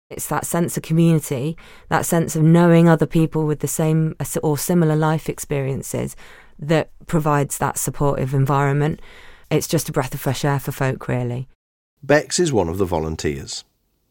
It's 0.10 0.28
that 0.28 0.46
sense 0.46 0.78
of 0.78 0.84
community, 0.84 1.58
that 1.90 2.06
sense 2.06 2.36
of 2.36 2.44
knowing 2.44 2.88
other 2.88 3.06
people 3.06 3.46
with 3.46 3.60
the 3.60 3.68
same 3.68 4.16
uh, 4.20 4.26
or 4.44 4.58
similar 4.58 4.96
life 4.96 5.30
experiences 5.30 6.16
that 6.60 6.92
provides 7.08 7.58
that 7.58 7.78
supportive 7.78 8.34
environment. 8.34 9.02
It's 9.50 9.68
just 9.68 9.90
a 9.90 9.92
breath 9.92 10.14
of 10.14 10.20
fresh 10.20 10.46
air 10.46 10.60
for 10.60 10.72
folk, 10.72 11.08
really. 11.08 11.48
Bex 12.02 12.40
is 12.40 12.52
one 12.52 12.70
of 12.70 12.78
the 12.78 12.86
volunteers. 12.86 13.64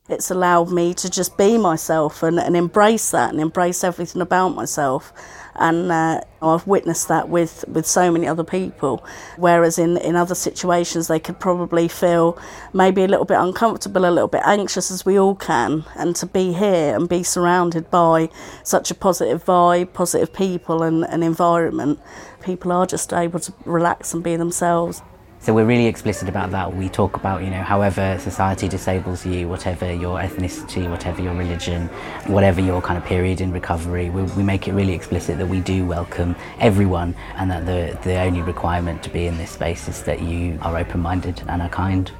It's 0.08 0.30
allowed 0.30 0.70
me 0.72 0.94
to 0.94 1.08
just 1.08 1.38
be 1.38 1.56
myself 1.56 2.22
and, 2.22 2.38
and 2.38 2.56
embrace 2.56 3.12
that 3.12 3.30
and 3.30 3.40
embrace 3.40 3.84
everything 3.84 4.20
about 4.20 4.50
myself 4.50 5.12
and 5.56 5.92
uh, 5.92 6.20
I've 6.40 6.66
witnessed 6.66 7.08
that 7.08 7.28
with, 7.28 7.64
with 7.68 7.86
so 7.86 8.10
many 8.10 8.26
other 8.26 8.44
people. 8.44 9.04
Whereas 9.36 9.78
in, 9.78 9.96
in 9.98 10.16
other 10.16 10.34
situations, 10.34 11.08
they 11.08 11.20
could 11.20 11.38
probably 11.38 11.88
feel 11.88 12.38
maybe 12.72 13.02
a 13.02 13.08
little 13.08 13.24
bit 13.24 13.38
uncomfortable, 13.38 14.06
a 14.06 14.10
little 14.10 14.28
bit 14.28 14.42
anxious, 14.44 14.90
as 14.90 15.04
we 15.04 15.18
all 15.18 15.34
can. 15.34 15.84
And 15.94 16.16
to 16.16 16.26
be 16.26 16.52
here 16.52 16.96
and 16.96 17.08
be 17.08 17.22
surrounded 17.22 17.90
by 17.90 18.30
such 18.64 18.90
a 18.90 18.94
positive 18.94 19.44
vibe, 19.44 19.92
positive 19.92 20.32
people, 20.32 20.82
and, 20.82 21.04
and 21.04 21.22
environment, 21.22 22.00
people 22.42 22.72
are 22.72 22.86
just 22.86 23.12
able 23.12 23.40
to 23.40 23.52
relax 23.64 24.14
and 24.14 24.24
be 24.24 24.36
themselves. 24.36 25.02
So 25.42 25.52
we're 25.52 25.64
really 25.64 25.86
explicit 25.86 26.28
about 26.28 26.52
that. 26.52 26.72
We 26.72 26.88
talk 26.88 27.16
about, 27.16 27.42
you 27.42 27.50
know, 27.50 27.64
however 27.64 28.16
society 28.20 28.68
disables 28.68 29.26
you, 29.26 29.48
whatever 29.48 29.92
your 29.92 30.20
ethnicity, 30.20 30.88
whatever 30.88 31.20
your 31.20 31.34
religion, 31.34 31.88
whatever 32.28 32.60
your 32.60 32.80
kind 32.80 32.96
of 32.96 33.04
period 33.04 33.40
in 33.40 33.50
recovery, 33.50 34.08
we, 34.08 34.22
we 34.22 34.44
make 34.44 34.68
it 34.68 34.72
really 34.72 34.92
explicit 34.92 35.38
that 35.38 35.48
we 35.48 35.58
do 35.58 35.84
welcome 35.84 36.36
everyone 36.60 37.16
and 37.34 37.50
that 37.50 37.66
the, 37.66 37.98
the 38.08 38.20
only 38.20 38.40
requirement 38.40 39.02
to 39.02 39.10
be 39.10 39.26
in 39.26 39.36
this 39.36 39.50
space 39.50 39.88
is 39.88 40.04
that 40.04 40.22
you 40.22 40.60
are 40.62 40.78
open-minded 40.78 41.42
and 41.48 41.60
are 41.60 41.68
kind. 41.68 42.12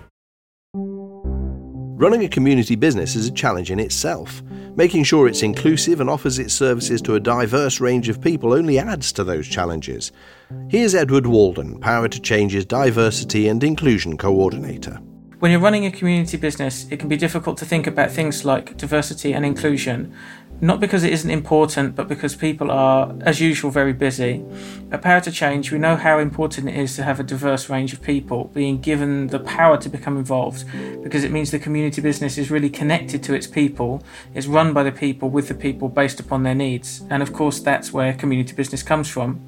Running 2.02 2.24
a 2.24 2.28
community 2.28 2.74
business 2.74 3.14
is 3.14 3.28
a 3.28 3.30
challenge 3.30 3.70
in 3.70 3.78
itself. 3.78 4.42
Making 4.74 5.04
sure 5.04 5.28
it's 5.28 5.44
inclusive 5.44 6.00
and 6.00 6.10
offers 6.10 6.40
its 6.40 6.52
services 6.52 7.00
to 7.02 7.14
a 7.14 7.20
diverse 7.20 7.78
range 7.78 8.08
of 8.08 8.20
people 8.20 8.52
only 8.52 8.76
adds 8.76 9.12
to 9.12 9.22
those 9.22 9.46
challenges. 9.46 10.10
Here's 10.68 10.96
Edward 10.96 11.28
Walden, 11.28 11.78
Power 11.78 12.08
to 12.08 12.20
Change's 12.20 12.64
Diversity 12.64 13.46
and 13.46 13.62
Inclusion 13.62 14.18
Coordinator. 14.18 15.00
When 15.38 15.52
you're 15.52 15.60
running 15.60 15.86
a 15.86 15.92
community 15.92 16.36
business, 16.36 16.88
it 16.90 16.98
can 16.98 17.08
be 17.08 17.16
difficult 17.16 17.56
to 17.58 17.64
think 17.64 17.86
about 17.86 18.10
things 18.10 18.44
like 18.44 18.76
diversity 18.76 19.32
and 19.32 19.46
inclusion, 19.46 20.12
not 20.62 20.78
because 20.78 21.02
it 21.02 21.12
isn't 21.12 21.30
important, 21.30 21.96
but 21.96 22.06
because 22.06 22.36
people 22.36 22.70
are, 22.70 23.12
as 23.22 23.40
usual, 23.40 23.72
very 23.72 23.92
busy. 23.92 24.44
At 24.92 25.02
Power 25.02 25.20
to 25.22 25.32
Change, 25.32 25.72
we 25.72 25.78
know 25.78 25.96
how 25.96 26.20
important 26.20 26.68
it 26.68 26.76
is 26.76 26.94
to 26.94 27.02
have 27.02 27.18
a 27.18 27.24
diverse 27.24 27.68
range 27.68 27.92
of 27.92 28.00
people 28.00 28.44
being 28.54 28.80
given 28.80 29.26
the 29.26 29.40
power 29.40 29.76
to 29.78 29.88
become 29.88 30.16
involved, 30.16 30.64
because 31.02 31.24
it 31.24 31.32
means 31.32 31.50
the 31.50 31.58
community 31.58 32.00
business 32.00 32.38
is 32.38 32.48
really 32.48 32.70
connected 32.70 33.24
to 33.24 33.34
its 33.34 33.48
people, 33.48 34.04
is 34.34 34.46
run 34.46 34.72
by 34.72 34.84
the 34.84 34.92
people, 34.92 35.28
with 35.28 35.48
the 35.48 35.54
people, 35.54 35.88
based 35.88 36.20
upon 36.20 36.44
their 36.44 36.54
needs. 36.54 37.02
And 37.10 37.24
of 37.24 37.32
course, 37.32 37.58
that's 37.58 37.92
where 37.92 38.14
community 38.14 38.54
business 38.54 38.84
comes 38.84 39.08
from. 39.08 39.40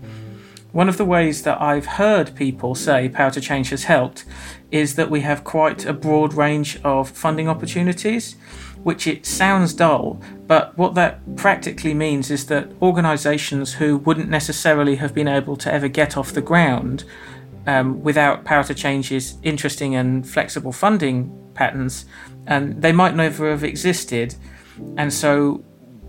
One 0.73 0.89
of 0.89 0.97
the 0.97 1.05
ways 1.05 1.45
that 1.45 1.63
I've 1.63 1.87
heard 1.87 2.35
people 2.35 2.75
say 2.75 3.09
Power 3.09 3.31
to 3.31 3.41
Change 3.41 3.71
has 3.71 3.85
helped 3.85 4.25
is 4.73 4.97
that 4.97 5.09
we 5.09 5.21
have 5.21 5.45
quite 5.45 5.87
a 5.87 5.93
broad 5.93 6.35
range 6.35 6.81
of 6.83 7.09
funding 7.09 7.49
opportunities, 7.49 8.35
which 8.85 9.07
it 9.07 9.27
sounds 9.27 9.73
dull, 9.73 10.21
but 10.47 10.77
what 10.79 10.95
that 10.95 11.37
practically 11.37 11.95
means 11.95 12.31
is 12.31 12.47
that 12.47 12.71
organisations 12.81 13.75
who 13.75 13.97
wouldn't 13.97 14.29
necessarily 14.29 14.97
have 14.97 15.15
been 15.15 15.27
able 15.27 15.57
to 15.57 15.73
ever 15.73 15.89
get 15.89 16.17
off 16.17 16.33
the 16.33 16.43
ground 16.43 17.05
um, 17.67 18.03
without 18.03 18.45
Power 18.45 18.63
to 18.65 18.75
Change's 18.75 19.39
interesting 19.43 19.95
and 19.97 20.29
flexible 20.29 20.71
funding 20.71 21.33
patterns, 21.55 22.05
and 22.47 22.83
they 22.83 22.93
might 22.93 23.17
never 23.17 23.51
have 23.51 23.65
existed. 23.65 24.35
And 24.99 25.13
so 25.13 25.65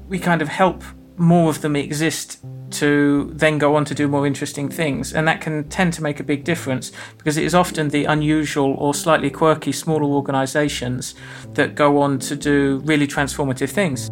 we 0.09 0.19
kind 0.19 0.41
of 0.41 0.49
help 0.49 0.83
more 1.17 1.49
of 1.49 1.61
them 1.61 1.75
exist 1.77 2.43
to 2.75 3.31
then 3.33 3.57
go 3.57 3.75
on 3.75 3.85
to 3.85 3.95
do 3.95 4.07
more 4.07 4.25
interesting 4.25 4.69
things. 4.69 5.13
And 5.13 5.27
that 5.27 5.41
can 5.41 5.67
tend 5.69 5.93
to 5.93 6.03
make 6.03 6.19
a 6.19 6.23
big 6.23 6.43
difference 6.43 6.91
because 7.17 7.37
it 7.37 7.43
is 7.43 7.55
often 7.55 7.89
the 7.89 8.05
unusual 8.05 8.73
or 8.75 8.93
slightly 8.93 9.29
quirky 9.29 9.71
smaller 9.71 10.05
organisations 10.05 11.15
that 11.53 11.75
go 11.75 11.99
on 12.01 12.19
to 12.19 12.35
do 12.35 12.81
really 12.85 13.07
transformative 13.07 13.69
things. 13.69 14.09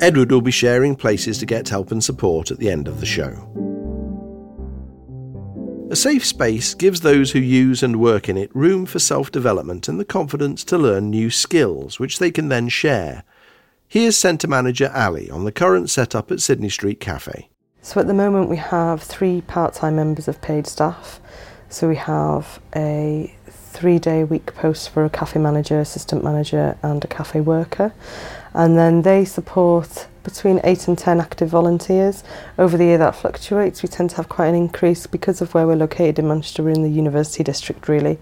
Edward 0.00 0.30
will 0.30 0.42
be 0.42 0.50
sharing 0.50 0.94
places 0.94 1.38
to 1.38 1.46
get 1.46 1.68
help 1.68 1.90
and 1.90 2.04
support 2.04 2.50
at 2.50 2.58
the 2.58 2.70
end 2.70 2.86
of 2.86 3.00
the 3.00 3.06
show. 3.06 3.32
A 5.88 5.96
safe 5.96 6.26
space 6.26 6.74
gives 6.74 7.00
those 7.00 7.30
who 7.30 7.38
use 7.38 7.82
and 7.82 8.00
work 8.00 8.28
in 8.28 8.36
it 8.36 8.54
room 8.54 8.86
for 8.86 8.98
self 8.98 9.30
development 9.30 9.88
and 9.88 10.00
the 10.00 10.04
confidence 10.04 10.64
to 10.64 10.76
learn 10.76 11.10
new 11.10 11.30
skills, 11.30 12.00
which 12.00 12.18
they 12.18 12.30
can 12.30 12.48
then 12.48 12.68
share 12.68 13.22
Here's 13.88 14.18
Centre 14.18 14.48
Manager 14.48 14.90
Ali 14.92 15.30
on 15.30 15.44
the 15.44 15.52
current 15.52 15.88
setup 15.90 16.32
at 16.32 16.40
Sidney 16.40 16.68
Street 16.68 16.98
Cafe. 16.98 17.48
So 17.82 18.00
at 18.00 18.08
the 18.08 18.14
moment 18.14 18.50
we 18.50 18.56
have 18.56 19.00
three 19.00 19.42
part-time 19.42 19.94
members 19.94 20.26
of 20.26 20.42
paid 20.42 20.66
staff. 20.66 21.20
So 21.68 21.88
we 21.88 21.94
have 21.94 22.60
a 22.74 23.32
three-day 23.46 24.24
week 24.24 24.54
post 24.56 24.90
for 24.90 25.04
a 25.04 25.10
cafe 25.10 25.38
manager, 25.38 25.78
assistant 25.78 26.24
manager 26.24 26.76
and 26.82 27.04
a 27.04 27.06
cafe 27.06 27.40
worker. 27.40 27.94
And 28.54 28.76
then 28.76 29.02
they 29.02 29.24
support 29.24 30.08
between 30.24 30.60
8 30.64 30.88
and 30.88 30.98
10 30.98 31.20
active 31.20 31.48
volunteers. 31.48 32.24
Over 32.58 32.76
the 32.76 32.86
year 32.86 32.98
that 32.98 33.14
fluctuates. 33.14 33.84
We 33.84 33.88
tend 33.88 34.10
to 34.10 34.16
have 34.16 34.28
quite 34.28 34.48
an 34.48 34.56
increase 34.56 35.06
because 35.06 35.40
of 35.40 35.54
where 35.54 35.64
we're 35.64 35.76
located 35.76 36.18
in 36.18 36.26
Manchester, 36.26 36.64
we're 36.64 36.70
in 36.70 36.82
the 36.82 36.90
university 36.90 37.44
district 37.44 37.86
really. 37.86 38.18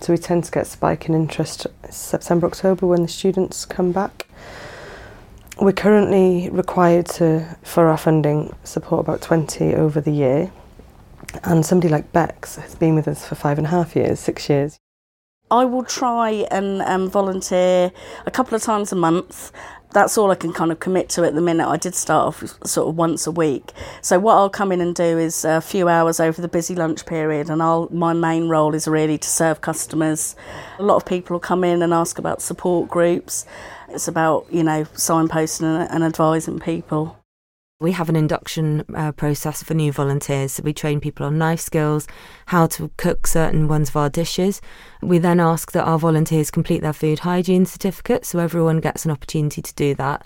So 0.00 0.14
we 0.14 0.18
tend 0.18 0.44
to 0.44 0.50
get 0.50 0.62
a 0.62 0.70
spike 0.70 1.06
in 1.06 1.14
interest 1.14 1.66
September, 1.90 2.46
October 2.46 2.86
when 2.86 3.02
the 3.02 3.08
students 3.08 3.66
come 3.66 3.92
back. 3.92 4.26
We're 5.62 5.70
currently 5.70 6.50
required 6.50 7.06
to, 7.18 7.56
for 7.62 7.86
our 7.86 7.96
funding, 7.96 8.52
support 8.64 9.06
about 9.06 9.20
20 9.20 9.76
over 9.76 10.00
the 10.00 10.10
year. 10.10 10.50
And 11.44 11.64
somebody 11.64 11.88
like 11.88 12.10
Bex 12.10 12.56
has 12.56 12.74
been 12.74 12.96
with 12.96 13.06
us 13.06 13.24
for 13.24 13.36
five 13.36 13.58
and 13.58 13.68
a 13.68 13.70
half 13.70 13.94
years, 13.94 14.18
six 14.18 14.48
years. 14.48 14.80
I 15.52 15.64
will 15.64 15.84
try 15.84 16.30
and 16.50 16.82
um, 16.82 17.08
volunteer 17.08 17.92
a 18.26 18.30
couple 18.32 18.56
of 18.56 18.62
times 18.62 18.90
a 18.90 18.96
month. 18.96 19.52
That's 19.92 20.18
all 20.18 20.32
I 20.32 20.34
can 20.34 20.52
kind 20.52 20.72
of 20.72 20.80
commit 20.80 21.08
to 21.10 21.24
at 21.24 21.34
the 21.34 21.40
minute. 21.40 21.68
I 21.68 21.76
did 21.76 21.94
start 21.94 22.26
off 22.26 22.66
sort 22.66 22.88
of 22.88 22.96
once 22.96 23.28
a 23.28 23.30
week. 23.30 23.70
So 24.00 24.18
what 24.18 24.34
I'll 24.34 24.50
come 24.50 24.72
in 24.72 24.80
and 24.80 24.96
do 24.96 25.16
is 25.16 25.44
a 25.44 25.60
few 25.60 25.88
hours 25.88 26.18
over 26.18 26.42
the 26.42 26.48
busy 26.48 26.74
lunch 26.74 27.06
period, 27.06 27.50
and 27.50 27.62
I'll 27.62 27.88
my 27.92 28.14
main 28.14 28.48
role 28.48 28.74
is 28.74 28.88
really 28.88 29.18
to 29.18 29.28
serve 29.28 29.60
customers. 29.60 30.34
A 30.80 30.82
lot 30.82 30.96
of 30.96 31.04
people 31.04 31.34
will 31.34 31.40
come 31.40 31.62
in 31.62 31.82
and 31.82 31.92
ask 31.94 32.18
about 32.18 32.42
support 32.42 32.88
groups. 32.88 33.44
It's 33.92 34.08
about, 34.08 34.46
you 34.50 34.62
know, 34.62 34.84
signposting 34.84 35.86
and, 35.90 36.02
advising 36.02 36.58
people. 36.58 37.18
We 37.80 37.92
have 37.92 38.08
an 38.08 38.16
induction 38.16 38.84
uh, 38.94 39.12
process 39.12 39.62
for 39.62 39.74
new 39.74 39.92
volunteers. 39.92 40.52
So 40.52 40.62
we 40.62 40.72
train 40.72 41.00
people 41.00 41.26
on 41.26 41.36
knife 41.36 41.60
skills, 41.60 42.06
how 42.46 42.66
to 42.68 42.90
cook 42.96 43.26
certain 43.26 43.68
ones 43.68 43.90
of 43.90 43.96
our 43.96 44.08
dishes. 44.08 44.60
We 45.02 45.18
then 45.18 45.40
ask 45.40 45.72
that 45.72 45.84
our 45.84 45.98
volunteers 45.98 46.50
complete 46.50 46.80
their 46.80 46.92
food 46.92 47.20
hygiene 47.20 47.66
certificate, 47.66 48.24
so 48.24 48.38
everyone 48.38 48.80
gets 48.80 49.04
an 49.04 49.10
opportunity 49.10 49.60
to 49.60 49.74
do 49.74 49.94
that. 49.96 50.22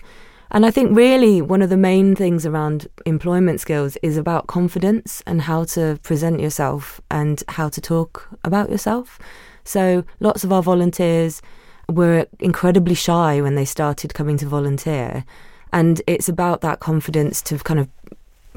And 0.49 0.65
I 0.65 0.71
think 0.71 0.95
really 0.95 1.41
one 1.41 1.61
of 1.61 1.69
the 1.69 1.77
main 1.77 2.15
things 2.15 2.45
around 2.45 2.87
employment 3.05 3.59
skills 3.59 3.97
is 4.01 4.15
about 4.15 4.47
confidence 4.47 5.21
and 5.27 5.41
how 5.41 5.65
to 5.65 5.99
present 6.03 6.39
yourself 6.39 7.01
and 7.11 7.43
how 7.49 7.67
to 7.69 7.81
talk 7.81 8.29
about 8.45 8.69
yourself. 8.69 9.19
So 9.65 10.05
lots 10.21 10.45
of 10.45 10.53
our 10.53 10.63
volunteers 10.63 11.41
were 11.89 12.27
incredibly 12.39 12.95
shy 12.95 13.41
when 13.41 13.55
they 13.55 13.65
started 13.65 14.13
coming 14.13 14.37
to 14.37 14.45
volunteer. 14.45 15.23
And 15.71 16.01
it's 16.07 16.29
about 16.29 16.61
that 16.61 16.79
confidence 16.79 17.41
to 17.43 17.57
kind 17.59 17.79
of 17.79 17.89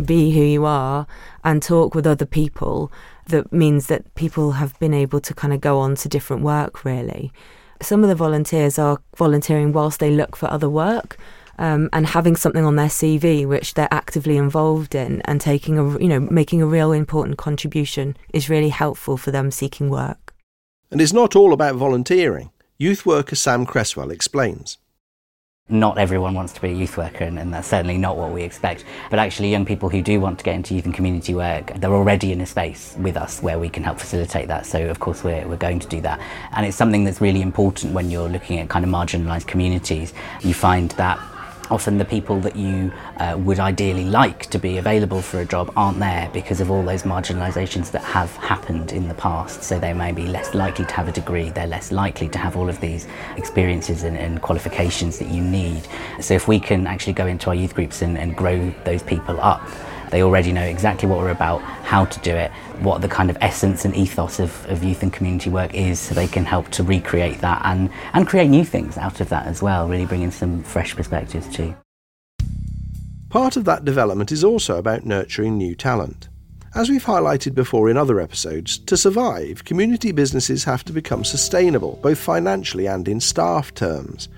be 0.04 0.32
who 0.32 0.42
you 0.42 0.64
are 0.64 1.06
and 1.44 1.62
talk 1.62 1.94
with 1.94 2.06
other 2.06 2.26
people 2.26 2.90
that 3.26 3.52
means 3.52 3.87
that 3.87 4.14
people 4.14 4.52
have 4.52 4.78
been 4.78 4.94
able 4.94 5.20
to 5.20 5.34
kind 5.34 5.52
of 5.52 5.60
go 5.60 5.78
on 5.78 5.94
to 5.96 6.08
different 6.08 6.42
work, 6.42 6.84
really. 6.84 7.32
Some 7.82 8.02
of 8.02 8.08
the 8.08 8.14
volunteers 8.14 8.78
are 8.78 9.00
volunteering 9.16 9.72
whilst 9.72 10.00
they 10.00 10.10
look 10.10 10.37
for 10.37 10.50
other 10.50 10.68
work. 10.68 11.16
Um, 11.58 11.90
and 11.92 12.06
having 12.06 12.37
something 12.37 12.64
on 12.64 12.76
their 12.76 12.87
CV 12.87 13.46
which 13.46 13.75
they're 13.75 13.87
actively 13.90 14.38
involved 14.38 14.94
in 14.94 15.20
and 15.26 15.42
taking 15.42 15.78
a 15.78 15.99
you 15.99 16.08
know 16.08 16.18
making 16.18 16.62
a 16.62 16.66
real 16.66 16.90
important 16.90 17.37
contribution 17.37 18.16
is 18.32 18.49
really 18.49 18.70
helpful 18.70 19.18
for 19.18 19.30
them 19.30 19.50
seeking 19.50 19.90
work. 19.90 20.32
And 20.90 21.02
it's 21.02 21.12
not 21.12 21.37
all 21.37 21.52
about 21.52 21.75
volunteering. 21.75 22.50
Youth 22.80 23.04
worker 23.04 23.37
Sam 23.37 23.66
Cresswell 23.66 24.10
explains 24.10 24.78
not 25.68 25.99
everyone 25.99 26.32
wants 26.32 26.54
to 26.54 26.62
be 26.62 26.70
a 26.70 26.72
youth 26.72 26.96
worker, 26.96 27.25
and, 27.25 27.38
and, 27.38 27.52
that's 27.52 27.68
certainly 27.68 27.99
not 27.99 28.16
what 28.16 28.32
we 28.32 28.42
expect. 28.42 28.87
But 29.10 29.18
actually, 29.18 29.50
young 29.50 29.66
people 29.66 29.90
who 29.90 30.00
do 30.00 30.18
want 30.18 30.38
to 30.38 30.44
get 30.46 30.54
into 30.54 30.75
youth 30.75 30.87
and 30.87 30.94
community 30.94 31.34
work, 31.34 31.75
they're 31.75 31.92
already 31.92 32.32
in 32.32 32.40
a 32.40 32.46
space 32.46 32.96
with 32.99 33.18
us 33.18 33.42
where 33.42 33.58
we 33.58 33.68
can 33.68 33.82
help 33.82 34.00
facilitate 34.00 34.49
that. 34.49 34.64
So, 34.64 34.88
of 34.88 34.99
course, 34.99 35.22
we're, 35.22 35.46
we're 35.46 35.58
going 35.58 35.78
to 35.78 35.88
do 35.88 36.00
that. 36.00 36.20
And 36.52 36.64
it's 36.64 36.75
something 36.75 37.04
that's 37.04 37.20
really 37.20 37.42
important 37.42 37.92
when 37.92 38.10
you're 38.10 38.30
looking 38.30 38.58
at 38.60 38.70
kind 38.70 38.82
of 38.82 38.90
marginalised 38.90 39.46
communities. 39.46 40.14
You 40.40 40.54
find 40.54 40.90
that 40.92 41.20
often 41.71 41.99
the 41.99 42.05
people 42.05 42.41
that 42.41 42.57
you 42.57 42.93
uh, 43.19 43.37
would 43.39 43.59
ideally 43.59 44.05
like 44.05 44.47
to 44.47 44.59
be 44.59 44.79
available 44.79 45.23
for 45.23 45.41
a 45.41 45.45
job 45.45 45.73
aren't 45.77 45.99
there 45.99 46.29
because 46.33 46.61
of 46.61 46.71
all 46.71 46.83
those 46.83 47.05
marginalisations 47.05 47.91
that 47.91 48.03
have 48.03 48.35
happened 48.37 48.93
in 48.93 49.09
the 49.09 49.15
past. 49.15 49.62
So 49.62 49.79
they 49.79 49.93
may 49.93 50.12
be 50.12 50.27
less 50.27 50.55
likely 50.55 50.85
to 50.85 50.95
have 50.95 51.09
a 51.09 51.12
degree, 51.12 51.50
they're 51.50 51.67
less 51.67 51.93
likely 51.93 52.29
to 52.29 52.39
have 52.39 52.57
all 52.57 52.69
of 52.69 52.81
these 52.81 53.07
experiences 53.37 54.03
and, 54.03 54.17
and 54.17 54.43
qualifications 54.43 55.19
that 55.19 55.29
you 55.29 55.43
need. 55.43 55.87
So 56.21 56.35
if 56.35 56.49
we 56.49 56.59
can 56.61 56.87
actually 56.87 57.15
go 57.15 57.27
into 57.27 57.49
our 57.49 57.55
youth 57.55 57.75
groups 57.75 58.03
and, 58.03 58.19
and 58.19 58.37
grow 58.37 58.73
those 58.85 59.03
people 59.03 59.41
up, 59.41 59.62
they 60.11 60.23
already 60.23 60.52
know 60.52 60.62
exactly 60.62 61.09
what 61.09 61.19
we're 61.19 61.31
about, 61.31 61.62
how 61.62 62.05
to 62.05 62.21
do 62.21 62.35
it, 62.35 62.50
what 62.81 63.00
the 63.00 63.09
kind 63.09 63.31
of 63.31 63.38
essence 63.40 63.85
and 63.85 63.95
ethos 63.95 64.40
of, 64.40 64.67
of 64.69 64.83
youth 64.83 65.02
and 65.02 65.12
community 65.12 65.50
work 65.50 65.75
is, 65.75 65.99
so 65.99 66.14
they 66.14 66.26
can 66.26 66.45
help 66.45 66.69
to 66.71 66.83
recreate 66.83 67.40
that 67.40 67.62
and, 67.64 67.90
and 68.12 68.26
create 68.26 68.49
new 68.49 68.64
things 68.64 68.99
out 68.99 69.21
of 69.21 69.29
that 69.29 69.47
as 69.47 69.62
well, 69.62 69.88
really 69.88 70.07
bringing 70.07 70.31
some 70.31 70.62
fresh 70.62 70.95
perspectives 70.95 71.49
too. 71.55 71.75
Part 73.29 73.57
of 73.57 73.64
that 73.64 73.85
development 73.85 74.33
is 74.33 74.43
also 74.43 74.76
about 74.76 75.07
nurturing 75.07 75.57
new 75.57 75.76
talent. 75.76 76.29
As 76.75 76.88
we've 76.88 77.05
highlighted 77.05 77.55
before 77.55 77.90
in 77.90 77.97
other 77.97 78.21
episodes, 78.21 78.79
to 78.79 78.97
survive, 78.97 79.64
community 79.64 80.12
businesses 80.12 80.64
have 80.64 80.85
to 80.85 80.93
become 80.93 81.25
sustainable, 81.25 81.99
both 82.02 82.19
financially 82.19 82.87
and 82.87 83.07
in 83.09 83.21
staff 83.21 83.75
terms. 83.75 84.29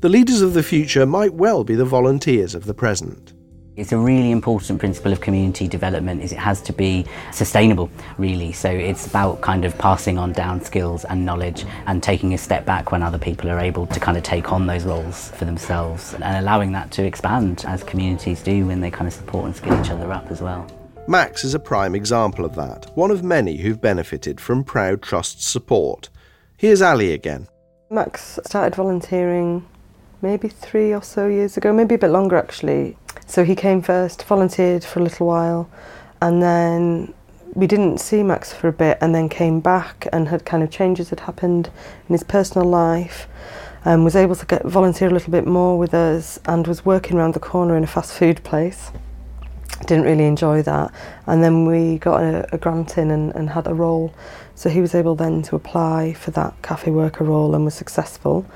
The 0.00 0.08
leaders 0.08 0.42
of 0.42 0.52
the 0.52 0.62
future 0.62 1.06
might 1.06 1.34
well 1.34 1.64
be 1.64 1.74
the 1.74 1.84
volunteers 1.84 2.54
of 2.54 2.66
the 2.66 2.74
present. 2.74 3.32
It's 3.74 3.92
a 3.92 3.96
really 3.96 4.32
important 4.32 4.78
principle 4.80 5.12
of 5.12 5.22
community 5.22 5.66
development 5.66 6.22
is 6.22 6.30
it 6.30 6.38
has 6.38 6.60
to 6.62 6.74
be 6.74 7.06
sustainable 7.32 7.90
really 8.18 8.52
so 8.52 8.68
it's 8.68 9.06
about 9.06 9.40
kind 9.40 9.64
of 9.64 9.78
passing 9.78 10.18
on 10.18 10.32
down 10.32 10.62
skills 10.62 11.06
and 11.06 11.24
knowledge 11.24 11.64
and 11.86 12.02
taking 12.02 12.34
a 12.34 12.38
step 12.38 12.66
back 12.66 12.92
when 12.92 13.02
other 13.02 13.16
people 13.16 13.48
are 13.48 13.58
able 13.58 13.86
to 13.86 13.98
kind 13.98 14.18
of 14.18 14.22
take 14.24 14.52
on 14.52 14.66
those 14.66 14.84
roles 14.84 15.30
for 15.30 15.46
themselves 15.46 16.12
and 16.12 16.22
allowing 16.22 16.72
that 16.72 16.90
to 16.90 17.02
expand 17.02 17.64
as 17.66 17.82
communities 17.82 18.42
do 18.42 18.66
when 18.66 18.82
they 18.82 18.90
kind 18.90 19.08
of 19.08 19.14
support 19.14 19.46
and 19.46 19.56
skill 19.56 19.80
each 19.80 19.90
other 19.90 20.12
up 20.12 20.30
as 20.30 20.42
well. 20.42 20.66
Max 21.08 21.42
is 21.42 21.54
a 21.54 21.58
prime 21.58 21.94
example 21.94 22.44
of 22.44 22.54
that, 22.54 22.94
one 22.94 23.10
of 23.10 23.24
many 23.24 23.56
who've 23.56 23.80
benefited 23.80 24.38
from 24.38 24.64
Proud 24.64 25.00
Trust's 25.00 25.46
support. 25.46 26.10
Here's 26.58 26.82
Ali 26.82 27.12
again. 27.12 27.48
Max 27.88 28.38
started 28.44 28.74
volunteering 28.74 29.66
maybe 30.22 30.48
three 30.48 30.94
or 30.94 31.02
so 31.02 31.26
years 31.26 31.56
ago, 31.56 31.72
maybe 31.72 31.96
a 31.96 31.98
bit 31.98 32.10
longer 32.10 32.36
actually, 32.36 32.96
so 33.26 33.44
he 33.44 33.54
came 33.54 33.82
first, 33.82 34.22
volunteered 34.22 34.84
for 34.84 35.00
a 35.00 35.02
little 35.02 35.26
while, 35.26 35.68
and 36.20 36.40
then 36.40 37.12
we 37.54 37.66
didn't 37.66 37.98
see 37.98 38.22
Max 38.22 38.52
for 38.52 38.68
a 38.68 38.72
bit, 38.72 38.96
and 39.00 39.14
then 39.14 39.28
came 39.28 39.60
back 39.60 40.06
and 40.12 40.28
had 40.28 40.44
kind 40.44 40.62
of 40.62 40.70
changes 40.70 41.10
had 41.10 41.20
happened 41.20 41.68
in 42.08 42.12
his 42.14 42.22
personal 42.22 42.66
life. 42.66 43.26
Um, 43.84 44.04
was 44.04 44.14
able 44.14 44.36
to 44.36 44.46
get 44.46 44.64
volunteer 44.64 45.08
a 45.08 45.10
little 45.10 45.32
bit 45.32 45.44
more 45.44 45.76
with 45.76 45.92
us 45.92 46.38
and 46.44 46.68
was 46.68 46.84
working 46.84 47.16
around 47.16 47.34
the 47.34 47.40
corner 47.40 47.76
in 47.76 47.82
a 47.82 47.88
fast 47.88 48.12
food 48.12 48.44
place. 48.44 48.92
Didn't 49.86 50.04
really 50.04 50.26
enjoy 50.26 50.62
that, 50.62 50.92
and 51.26 51.42
then 51.42 51.66
we 51.66 51.98
got 51.98 52.22
a, 52.22 52.54
a 52.54 52.58
grant 52.58 52.96
in 52.96 53.10
and, 53.10 53.34
and 53.34 53.50
had 53.50 53.66
a 53.66 53.74
role. 53.74 54.14
So 54.54 54.70
he 54.70 54.80
was 54.80 54.94
able 54.94 55.16
then 55.16 55.42
to 55.42 55.56
apply 55.56 56.12
for 56.12 56.30
that 56.30 56.54
cafe 56.62 56.92
worker 56.92 57.24
role 57.24 57.56
and 57.56 57.64
was 57.64 57.74
successful. 57.74 58.46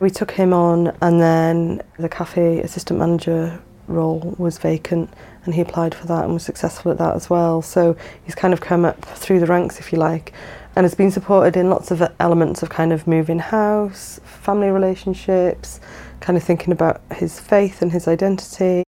We 0.00 0.08
took 0.08 0.30
him 0.30 0.54
on, 0.54 0.96
and 1.02 1.20
then 1.20 1.82
the 1.98 2.08
cafe 2.08 2.60
assistant 2.60 2.98
manager 2.98 3.60
role 3.86 4.34
was 4.38 4.56
vacant 4.56 5.10
and 5.44 5.54
he 5.54 5.60
applied 5.60 5.94
for 5.94 6.06
that 6.06 6.24
and 6.24 6.32
was 6.32 6.42
successful 6.42 6.90
at 6.90 6.98
that 6.98 7.16
as 7.16 7.28
well. 7.28 7.60
So 7.60 7.96
he's 8.24 8.34
kind 8.34 8.54
of 8.54 8.60
come 8.60 8.86
up 8.86 9.04
through 9.04 9.40
the 9.40 9.46
ranks, 9.46 9.78
if 9.78 9.92
you 9.92 9.98
like, 9.98 10.32
and 10.74 10.84
has 10.84 10.94
been 10.94 11.10
supported 11.10 11.54
in 11.54 11.68
lots 11.68 11.90
of 11.90 12.02
elements 12.18 12.62
of 12.62 12.70
kind 12.70 12.92
of 12.92 13.06
moving 13.06 13.40
house, 13.40 14.20
family 14.24 14.68
relationships, 14.68 15.80
kind 16.20 16.36
of 16.36 16.42
thinking 16.42 16.72
about 16.72 17.02
his 17.12 17.38
faith 17.38 17.82
and 17.82 17.92
his 17.92 18.08
identity. 18.08 18.84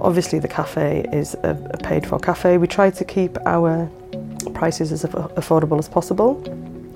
Obviously, 0.00 0.38
the 0.38 0.48
cafe 0.48 1.08
is 1.12 1.34
a, 1.42 1.54
paid 1.82 2.06
for 2.06 2.18
cafe. 2.18 2.58
We 2.58 2.66
try 2.66 2.90
to 2.90 3.04
keep 3.04 3.38
our 3.46 3.90
prices 4.50 4.92
as 4.92 5.04
affordable 5.04 5.78
as 5.78 5.88
possible. 5.88 6.34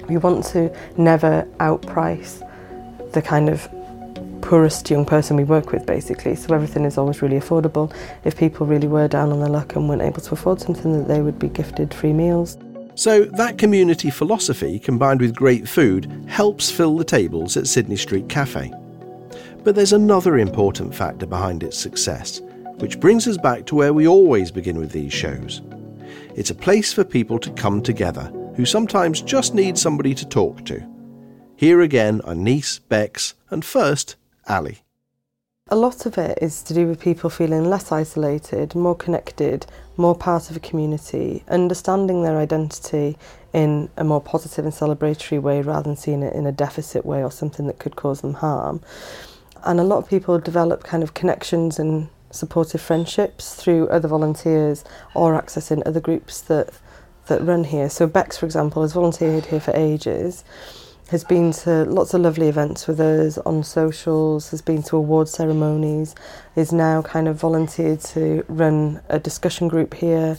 We 0.09 0.17
want 0.17 0.45
to 0.47 0.75
never 0.97 1.47
outprice 1.59 2.45
the 3.13 3.23
kind 3.23 3.49
of 3.49 3.69
poorest 4.41 4.89
young 4.89 5.05
person 5.05 5.37
we 5.37 5.45
work 5.45 5.73
with 5.73 5.85
basically. 5.85 6.35
So 6.35 6.55
everything 6.55 6.85
is 6.85 6.97
always 6.97 7.21
really 7.21 7.39
affordable. 7.39 7.93
If 8.25 8.37
people 8.37 8.67
really 8.67 8.89
were 8.89 9.09
down 9.09 9.33
on 9.33 9.41
their 9.41 9.49
luck 9.49 9.77
and 9.77 9.89
weren't 9.89 10.03
able 10.03 10.23
to 10.23 10.35
afford 10.35 10.61
something 10.61 10.93
that 10.99 11.09
they 11.09 11.21
would 11.21 11.39
be 11.39 11.49
gifted 11.49 11.93
free 11.93 12.13
meals. 12.13 12.57
So 12.95 13.25
that 13.25 13.59
community 13.59 14.11
philosophy 14.11 14.79
combined 14.79 15.21
with 15.21 15.35
great 15.35 15.69
food 15.69 16.11
helps 16.27 16.71
fill 16.71 16.97
the 16.97 17.05
tables 17.05 17.57
at 17.57 17.67
Sidney 17.67 17.97
Street 17.97 18.29
Cafe. 18.29 18.73
But 19.63 19.75
there's 19.75 19.93
another 19.93 20.39
important 20.39 20.95
factor 20.95 21.27
behind 21.27 21.63
its 21.63 21.77
success 21.77 22.41
which 22.79 23.01
brings 23.01 23.27
us 23.27 23.37
back 23.37 23.67
to 23.67 23.75
where 23.75 23.93
we 23.93 24.07
always 24.07 24.51
begin 24.51 24.79
with 24.79 24.93
these 24.93 25.13
shows 25.13 25.63
it's 26.39 26.51
a 26.51 26.55
place 26.55 26.93
for 26.93 27.03
people 27.03 27.39
to 27.41 27.51
come 27.51 27.83
together 27.83 28.33
who 28.55 28.65
sometimes 28.65 29.23
just 29.23 29.55
need 29.55 29.77
somebody 29.77 30.15
to 30.15 30.27
talk 30.27 30.65
to 30.65 30.81
here 31.59 31.81
again 31.81 32.21
are 32.21 32.37
Nice, 32.37 32.79
Bex, 32.79 33.35
and 33.51 33.65
first, 33.65 34.15
Ali. 34.49 34.79
A 35.67 35.75
lot 35.75 36.07
of 36.07 36.17
it 36.17 36.39
is 36.41 36.63
to 36.63 36.73
do 36.73 36.87
with 36.87 37.01
people 37.01 37.29
feeling 37.31 37.65
less 37.65 37.91
isolated, 37.91 38.77
more 38.77 38.95
connected, 38.95 39.67
more 39.97 40.15
part 40.15 40.51
of 40.51 40.57
a 40.57 40.61
community, 40.61 41.43
understanding 41.49 42.23
their 42.23 42.39
identity 42.39 43.19
in 43.53 43.91
a 43.97 44.05
more 44.05 44.21
positive 44.21 44.65
and 44.65 44.73
celebratory 44.73 45.43
way 45.43 45.61
rather 45.61 45.83
than 45.83 45.97
seeing 45.97 46.23
it 46.23 46.33
in 46.33 46.47
a 46.47 46.53
deficit 46.53 47.05
way 47.05 47.25
or 47.25 47.33
something 47.33 47.67
that 47.67 47.81
could 47.81 47.97
cause 47.97 48.21
them 48.21 48.35
harm. 48.35 48.81
And 49.65 49.81
a 49.81 49.85
lot 49.85 49.99
of 49.99 50.09
people 50.09 50.39
develop 50.39 50.85
kind 50.85 51.03
of 51.03 51.13
connections 51.13 51.81
and 51.81 52.09
supportive 52.31 52.81
friendships 52.81 53.55
through 53.55 53.89
other 53.89 54.09
volunteers 54.09 54.85
or 55.15 55.41
accessing 55.41 55.83
other 55.87 56.01
groups 56.01 56.41
that 56.43 56.71
that 57.27 57.43
run 57.43 57.65
here. 57.65 57.91
So 57.91 58.07
Bex, 58.07 58.39
for 58.39 58.47
example, 58.47 58.83
has 58.83 58.95
volunteered 58.95 59.47
here 59.47 59.61
for 59.61 59.77
ages 59.77 60.45
has 61.09 61.25
been 61.25 61.53
to 61.53 61.85
lots 61.85 62.13
of 62.13 62.21
lovely 62.21 62.49
events 62.49 62.87
with 62.87 63.01
us 63.01 63.39
on 63.39 63.65
socials, 63.65 64.51
has 64.51 64.61
been 64.61 64.83
to 64.83 64.97
award 64.97 65.29
ceremonies, 65.29 66.15
is 66.55 66.71
now 66.71 67.01
kind 67.01 67.27
of 67.29 67.37
volunteered 67.37 68.01
to 68.01 68.45
run 68.49 69.01
a 69.09 69.19
discussion 69.19 69.69
group 69.69 69.95
here, 69.95 70.37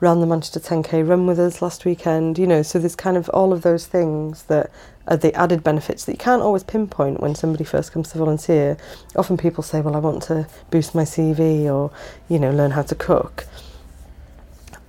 ran 0.00 0.20
the 0.20 0.26
Manchester 0.26 0.60
10k 0.60 1.08
run 1.08 1.26
with 1.26 1.38
us 1.38 1.62
last 1.62 1.86
weekend, 1.86 2.38
you 2.38 2.46
know, 2.46 2.62
so 2.62 2.78
there's 2.78 2.96
kind 2.96 3.16
of 3.16 3.30
all 3.30 3.52
of 3.52 3.62
those 3.62 3.86
things 3.86 4.42
that 4.44 4.70
are 5.06 5.16
the 5.16 5.34
added 5.34 5.64
benefits 5.64 6.04
that 6.04 6.12
you 6.12 6.18
can't 6.18 6.42
always 6.42 6.62
pinpoint 6.62 7.20
when 7.20 7.34
somebody 7.34 7.64
first 7.64 7.92
comes 7.92 8.10
to 8.12 8.18
volunteer. 8.18 8.76
Often 9.16 9.38
people 9.38 9.62
say, 9.62 9.80
well, 9.80 9.96
I 9.96 9.98
want 9.98 10.22
to 10.24 10.46
boost 10.70 10.94
my 10.94 11.04
CV 11.04 11.64
or, 11.64 11.90
you 12.28 12.38
know, 12.38 12.50
learn 12.50 12.72
how 12.72 12.82
to 12.82 12.94
cook 12.94 13.46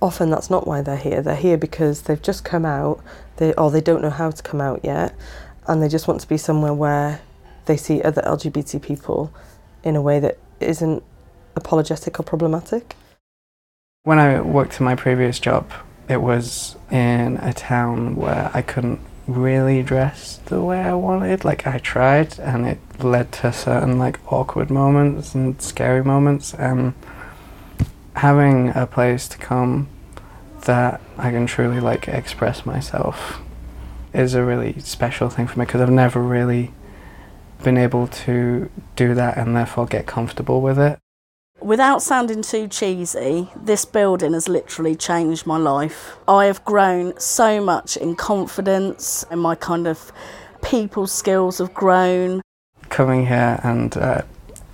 often 0.02 0.30
that's 0.30 0.50
not 0.50 0.66
why 0.66 0.82
they're 0.82 0.96
here. 0.96 1.22
They're 1.22 1.36
here 1.36 1.56
because 1.56 2.02
they've 2.02 2.20
just 2.20 2.44
come 2.44 2.66
out, 2.66 3.00
they, 3.36 3.54
or 3.54 3.70
they 3.70 3.80
don't 3.80 4.02
know 4.02 4.10
how 4.10 4.30
to 4.30 4.42
come 4.42 4.60
out 4.60 4.80
yet, 4.84 5.14
and 5.68 5.80
they 5.80 5.88
just 5.88 6.08
want 6.08 6.20
to 6.20 6.28
be 6.28 6.36
somewhere 6.36 6.74
where 6.74 7.20
they 7.66 7.76
see 7.76 8.02
other 8.02 8.20
LGBT 8.22 8.82
people 8.82 9.32
in 9.84 9.94
a 9.94 10.02
way 10.02 10.18
that 10.18 10.38
isn't 10.60 11.02
apologetic 11.54 12.18
or 12.18 12.24
problematic. 12.24 12.96
When 14.02 14.18
I 14.18 14.40
worked 14.40 14.80
in 14.80 14.84
my 14.84 14.96
previous 14.96 15.38
job, 15.38 15.70
it 16.08 16.20
was 16.20 16.76
in 16.90 17.36
a 17.36 17.52
town 17.52 18.16
where 18.16 18.50
I 18.52 18.60
couldn't 18.60 19.00
really 19.26 19.82
dress 19.82 20.38
the 20.46 20.60
way 20.60 20.80
I 20.80 20.94
wanted. 20.94 21.44
Like 21.44 21.66
I 21.66 21.78
tried, 21.78 22.38
and 22.38 22.66
it 22.66 22.78
led 22.98 23.32
to 23.32 23.52
certain 23.52 23.98
like 23.98 24.20
awkward 24.32 24.70
moments 24.70 25.34
and 25.34 25.60
scary 25.60 26.04
moments. 26.04 26.54
And 26.54 26.94
having 28.16 28.70
a 28.70 28.86
place 28.86 29.28
to 29.28 29.38
come 29.38 29.88
that 30.64 31.00
I 31.18 31.30
can 31.30 31.46
truly 31.46 31.80
like 31.80 32.08
express 32.08 32.64
myself 32.64 33.40
is 34.12 34.34
a 34.34 34.44
really 34.44 34.78
special 34.80 35.28
thing 35.28 35.46
for 35.46 35.58
me 35.58 35.64
because 35.64 35.80
I've 35.80 35.90
never 35.90 36.22
really 36.22 36.72
been 37.62 37.78
able 37.78 38.06
to 38.06 38.70
do 38.96 39.14
that 39.14 39.38
and 39.38 39.56
therefore 39.56 39.86
get 39.86 40.06
comfortable 40.06 40.60
with 40.60 40.78
it. 40.78 40.98
Without 41.62 42.02
sounding 42.02 42.42
too 42.42 42.66
cheesy, 42.66 43.48
this 43.54 43.84
building 43.84 44.32
has 44.32 44.48
literally 44.48 44.96
changed 44.96 45.46
my 45.46 45.56
life. 45.56 46.16
I 46.26 46.46
have 46.46 46.64
grown 46.64 47.18
so 47.20 47.62
much 47.62 47.96
in 47.96 48.16
confidence, 48.16 49.24
and 49.30 49.40
my 49.40 49.54
kind 49.54 49.86
of 49.86 50.10
people 50.60 51.06
skills 51.06 51.58
have 51.58 51.72
grown. 51.72 52.42
Coming 52.88 53.26
here 53.26 53.60
and 53.62 53.96
uh, 53.96 54.22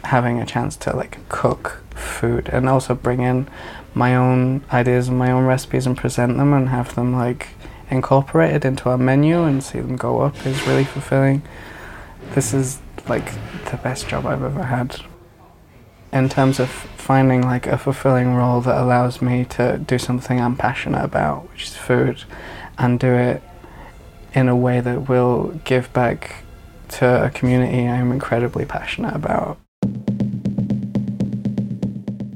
having 0.05 0.41
a 0.41 0.47
chance 0.47 0.77
to 0.77 0.97
like 0.97 1.19
cook 1.29 1.83
food 1.91 2.49
and 2.49 2.71
also 2.71 2.95
bring 2.95 3.21
in 3.21 3.49
my 3.95 4.17
own 4.17 4.65
ideas 4.73 5.09
and 5.09 5.19
my 5.19 5.31
own 5.31 5.45
recipes 5.45 5.87
and 5.87 5.97
present 5.97 6.39
them 6.39 6.55
and 6.55 6.71
have 6.71 6.95
them 6.95 7.15
like 7.15 7.49
incorporated 7.91 8.65
into 8.65 8.89
our 8.89 8.99
menu 8.99 9.43
and 9.43 9.63
see 9.63 9.81
them 9.81 9.97
go 9.97 10.21
up 10.21 10.47
is 10.47 10.67
really 10.67 10.85
fulfilling. 10.85 11.43
This 12.35 12.55
is 12.55 12.79
like 13.09 13.31
the 13.71 13.79
best 13.83 14.09
job 14.09 14.25
I've 14.25 14.43
ever 14.43 14.65
had 14.65 15.01
in 16.13 16.29
terms 16.29 16.59
of 16.59 16.69
finding 16.69 17.43
like 17.43 17.67
a 17.67 17.79
fulfilling 17.79 18.35
role 18.35 18.61
that 18.63 18.81
allows 18.81 19.21
me 19.21 19.45
to 19.45 19.79
do 19.79 19.99
something 19.99 20.41
I'm 20.41 20.57
passionate 20.57 21.05
about, 21.05 21.51
which 21.51 21.65
is 21.65 21.77
food, 21.77 22.25
and 22.79 22.99
do 22.99 23.13
it 23.13 23.43
in 24.35 24.49
a 24.49 24.57
way 24.57 24.81
that 24.81 25.09
will 25.09 25.61
give 25.65 25.93
back 25.93 26.45
to 26.89 27.25
a 27.25 27.31
community 27.31 27.87
I'm 27.87 28.13
incredibly 28.13 28.65
passionate 28.65 29.15
about. 29.15 29.59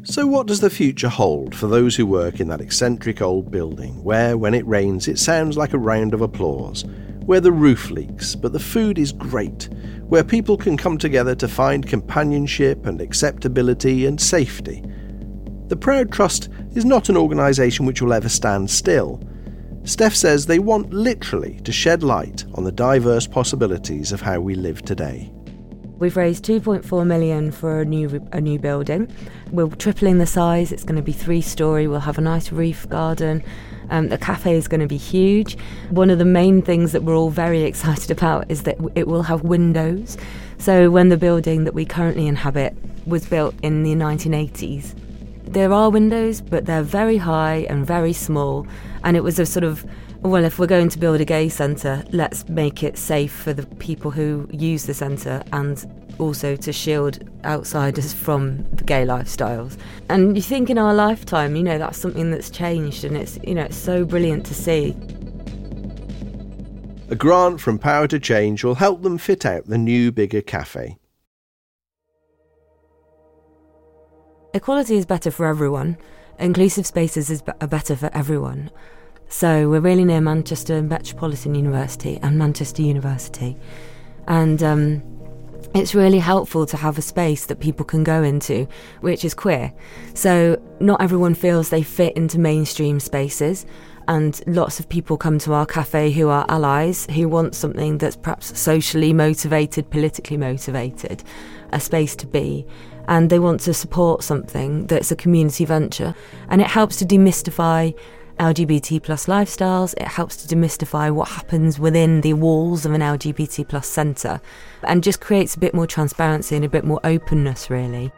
So, 0.05 0.27
what 0.27 0.47
does 0.47 0.61
the 0.61 0.69
future 0.69 1.09
hold 1.09 1.55
for 1.55 1.69
those 1.69 1.97
who 1.97 2.05
work 2.05 2.39
in 2.39 2.49
that 2.49 2.61
eccentric 2.61 3.23
old 3.23 3.51
building 3.51 4.03
where, 4.05 4.37
when 4.37 4.53
it 4.53 4.67
rains, 4.67 5.09
it 5.09 5.19
sounds 5.19 5.57
like 5.57 5.73
a 5.73 5.79
round 5.79 6.13
of 6.13 6.21
applause? 6.21 6.85
Where 7.25 7.41
the 7.41 7.53
roof 7.53 7.91
leaks, 7.91 8.35
but 8.35 8.53
the 8.53 8.59
food 8.59 8.99
is 8.99 9.13
great, 9.13 9.71
where 10.13 10.23
people 10.23 10.59
can 10.59 10.77
come 10.77 10.99
together 10.99 11.35
to 11.35 11.49
find 11.49 11.89
companionship 11.89 12.85
and 12.85 13.01
acceptability 13.01 14.05
and 14.05 14.21
safety. 14.21 14.85
The 15.69 15.77
Proud 15.77 16.13
Trust 16.13 16.51
is 16.75 16.85
not 16.85 17.09
an 17.09 17.17
organisation 17.17 17.87
which 17.87 18.03
will 18.03 18.13
ever 18.13 18.29
stand 18.29 18.71
still. 18.71 19.23
Steph 19.85 20.15
says 20.15 20.45
they 20.45 20.59
want 20.59 20.93
literally 20.93 21.61
to 21.61 21.73
shed 21.73 22.03
light 22.03 22.45
on 22.57 22.65
the 22.65 22.71
diverse 22.71 23.27
possibilities 23.27 24.13
of 24.13 24.21
how 24.21 24.39
we 24.39 24.55
live 24.55 24.83
today. 24.83 25.33
We've 25.97 26.19
raised 26.19 26.45
2.4 26.45 27.07
million 27.07 27.51
for 27.51 27.81
a 27.81 27.85
new 27.87 28.29
a 28.33 28.41
new 28.43 28.59
building. 28.59 29.11
We're 29.51 29.69
tripling 29.69 30.19
the 30.19 30.27
size. 30.27 30.73
It's 30.73 30.85
going 30.85 30.97
to 30.97 31.03
be 31.03 31.13
three 31.13 31.41
story. 31.41 31.87
We'll 31.87 32.01
have 32.01 32.19
a 32.19 32.21
nice 32.21 32.53
roof 32.53 32.87
garden. 32.91 33.43
Um, 33.93 34.09
the 34.09 34.17
cafe 34.17 34.57
is 34.57 34.69
going 34.69 34.81
to 34.81 34.87
be 34.87 34.97
huge. 34.97 35.57
One 35.91 36.09
of 36.09 36.19
the 36.19 36.25
main 36.25 36.63
things 36.63 36.93
that 36.93 37.03
we're 37.03 37.15
all 37.15 37.29
very 37.29 37.63
excited 37.63 38.11
about 38.11 38.51
is 38.51 38.63
that 38.63 38.79
it 38.95 39.07
will 39.07 39.23
have 39.23 39.43
windows. 39.43 40.17
So 40.57 40.91
when 40.91 41.11
the 41.11 41.19
building 41.19 41.65
that 41.65 41.75
we 41.75 41.85
currently 41.85 42.27
inhabit 42.27 42.75
was 43.07 43.27
built 43.27 43.55
in 43.63 43.83
the 43.83 43.95
1980s, 43.95 44.95
there 45.45 45.73
are 45.75 45.91
windows, 45.91 46.41
but 46.41 46.65
they're 46.65 46.83
very 46.83 47.19
high 47.19 47.67
and 47.69 47.87
very 47.87 48.15
small. 48.15 48.67
And 49.05 49.15
it 49.15 49.23
was 49.23 49.39
a 49.39 49.45
sort 49.45 49.65
of 49.65 49.85
well, 50.23 50.45
if 50.45 50.61
we're 50.61 50.69
going 50.69 50.89
to 50.89 51.01
build 51.01 51.21
a 51.21 51.25
gay 51.25 51.49
centre, 51.49 52.05
let's 52.13 52.49
make 52.49 52.85
it 52.85 52.97
safe 52.97 53.33
for 53.33 53.53
the 53.53 53.67
people 53.77 54.13
who 54.13 54.49
use 54.53 54.87
the 54.87 54.95
centre 54.95 55.43
and 55.53 55.85
also 56.19 56.57
to 56.57 56.73
shield 56.73 57.19
outsiders 57.45 58.13
from 58.25 58.65
the 58.73 58.85
gay 58.85 59.05
lifestyles. 59.05 59.77
And 60.09 60.37
you 60.37 60.43
think 60.43 60.71
in 60.71 60.79
our 60.79 60.95
lifetime, 60.95 61.57
you 61.57 61.63
know, 61.63 61.79
that's 61.79 61.99
something 61.99 62.31
that's 62.31 62.51
changed 62.51 63.05
and 63.05 63.17
it's, 63.17 63.39
you 63.45 63.55
know, 63.55 63.63
it's 63.63 63.77
so 63.77 64.05
brilliant 64.05 64.47
to 64.47 64.55
see. 64.55 64.97
A 67.11 67.15
grant 67.15 67.61
from 67.61 67.79
Power 67.79 68.09
to 68.09 68.19
Change 68.19 68.65
will 68.65 68.75
help 68.75 69.03
them 69.03 69.19
fit 69.19 69.45
out 69.45 69.67
the 69.67 69.77
new, 69.77 70.11
bigger 70.11 70.41
cafe. 70.41 70.97
Equality 74.55 74.97
is 74.97 75.07
better 75.07 75.31
for 75.31 75.47
everyone. 75.47 75.97
Inclusive 76.39 76.87
spaces 76.87 77.31
is 77.31 77.43
are 77.61 77.67
better 77.67 77.97
for 77.97 78.11
everyone. 78.15 78.71
So 79.29 79.69
we're 79.71 79.81
really 79.81 80.05
near 80.05 80.21
Manchester 80.21 80.83
Metropolitan 80.83 81.55
University 81.55 82.19
and 82.23 82.39
Manchester 82.39 82.83
University. 82.83 83.57
And 84.29 84.63
um, 84.63 85.03
it's 85.75 85.95
really 85.95 86.19
helpful 86.19 86.67
to 86.67 86.77
have 86.77 86.99
a 86.99 87.03
space 87.03 87.47
that 87.47 87.61
people 87.61 87.85
can 87.85 88.05
go 88.05 88.23
into, 88.23 88.67
which 89.01 89.25
is 89.25 89.35
queer. 89.35 89.73
So 90.15 90.61
not 90.81 91.01
everyone 91.01 91.35
feels 91.35 91.71
they 91.71 91.83
fit 91.83 92.17
into 92.17 92.39
mainstream 92.39 93.01
spaces. 93.01 93.67
And 94.09 94.43
lots 94.47 94.81
of 94.81 94.89
people 94.89 95.17
come 95.17 95.39
to 95.41 95.53
our 95.53 95.65
cafe 95.65 96.11
who 96.11 96.29
are 96.29 96.45
allies, 96.49 97.07
who 97.07 97.29
want 97.29 97.55
something 97.55 97.99
that's 97.99 98.17
perhaps 98.17 98.59
socially 98.59 99.13
motivated, 99.13 99.91
politically 99.91 100.37
motivated, 100.37 101.23
a 101.71 101.79
space 101.79 102.17
to 102.17 102.27
be 102.27 102.67
and 103.09 103.31
they 103.31 103.39
want 103.39 103.61
to 103.61 103.75
support 103.75 104.23
something 104.23 104.87
that's 104.87 105.11
a 105.11 105.17
community 105.17 105.65
venture. 105.65 106.15
And 106.49 106.61
it 106.61 106.69
helps 106.69 106.97
to 106.97 107.05
demystify 107.05 107.95
LGBT 108.43 109.01
plus 109.03 109.27
lifestyles. 109.27 109.95
It 109.97 110.09
helps 110.09 110.37
to 110.37 110.55
demystify 110.55 111.13
what 111.13 111.29
happens 111.29 111.79
within 111.79 112.23
the 112.23 112.33
walls 112.33 112.85
of 112.85 112.93
an 112.93 113.01
LGBT 113.01 113.69
plus 113.69 113.87
centre 113.87 114.41
and 114.83 115.05
just 115.05 115.21
creates 115.21 115.55
a 115.55 115.61
bit 115.61 115.75
more 115.75 115.87
transparency 115.87 116.57
and 116.57 116.65
a 116.65 116.69
bit 116.69 116.85
more 116.85 117.01
openness, 117.05 117.71
really. 117.71 118.11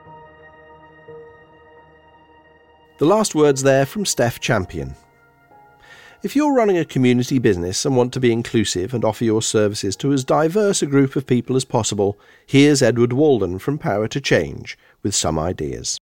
The 2.99 3.05
last 3.05 3.35
words 3.35 3.63
there 3.63 3.85
from 3.85 4.07
Steph 4.07 4.41
Champion. 4.41 4.95
If 6.23 6.35
you're 6.35 6.55
running 6.55 6.79
a 6.79 6.87
community 6.87 7.39
business 7.39 7.85
and 7.85 7.95
want 7.95 8.15
to 8.15 8.21
be 8.21 8.33
inclusive 8.33 8.95
and 8.95 9.05
offer 9.05 9.25
your 9.25 9.43
services 9.43 9.95
to 9.97 10.11
as 10.15 10.25
diverse 10.25 10.81
a 10.81 10.87
group 10.87 11.17
of 11.17 11.27
people 11.27 11.55
as 11.55 11.67
possible, 11.67 12.19
here's 12.47 12.81
Edward 12.81 13.13
Walden 13.13 13.59
from 13.59 13.77
Power 13.77 14.09
to 14.09 14.23
Change 14.23 14.79
with 15.03 15.15
some 15.15 15.39
ideas. 15.39 15.99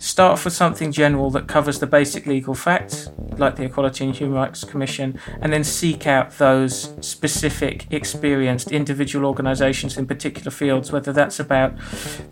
Start 0.00 0.42
with 0.46 0.54
something 0.54 0.92
general 0.92 1.30
that 1.32 1.46
covers 1.46 1.78
the 1.78 1.86
basic 1.86 2.24
legal 2.24 2.54
facts, 2.54 3.10
like 3.36 3.56
the 3.56 3.64
Equality 3.64 4.06
and 4.06 4.16
Human 4.16 4.34
Rights 4.34 4.64
Commission, 4.64 5.20
and 5.42 5.52
then 5.52 5.62
seek 5.62 6.06
out 6.06 6.38
those 6.38 6.94
specific, 7.06 7.86
experienced 7.90 8.72
individual 8.72 9.26
organisations 9.26 9.98
in 9.98 10.06
particular 10.06 10.50
fields, 10.50 10.90
whether 10.90 11.12
that's 11.12 11.38
about 11.38 11.74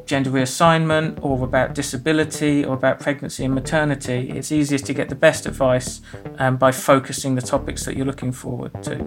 gender 0.07 0.31
reassignment 0.31 1.19
or 1.23 1.45
about 1.45 1.75
disability 1.75 2.65
or 2.65 2.73
about 2.73 3.01
pregnancy 3.01 3.45
and 3.45 3.55
maternity. 3.55 4.31
It's 4.31 4.51
easiest 4.51 4.87
to 4.87 4.95
get 4.95 5.11
the 5.11 5.15
best 5.15 5.45
advice 5.45 6.01
um, 6.39 6.57
by 6.57 6.73
focusing 6.73 7.35
the 7.35 7.43
topics 7.43 7.85
that 7.85 7.99
you're 7.99 8.07
looking 8.07 8.33
forward 8.33 8.83
to. 8.85 9.07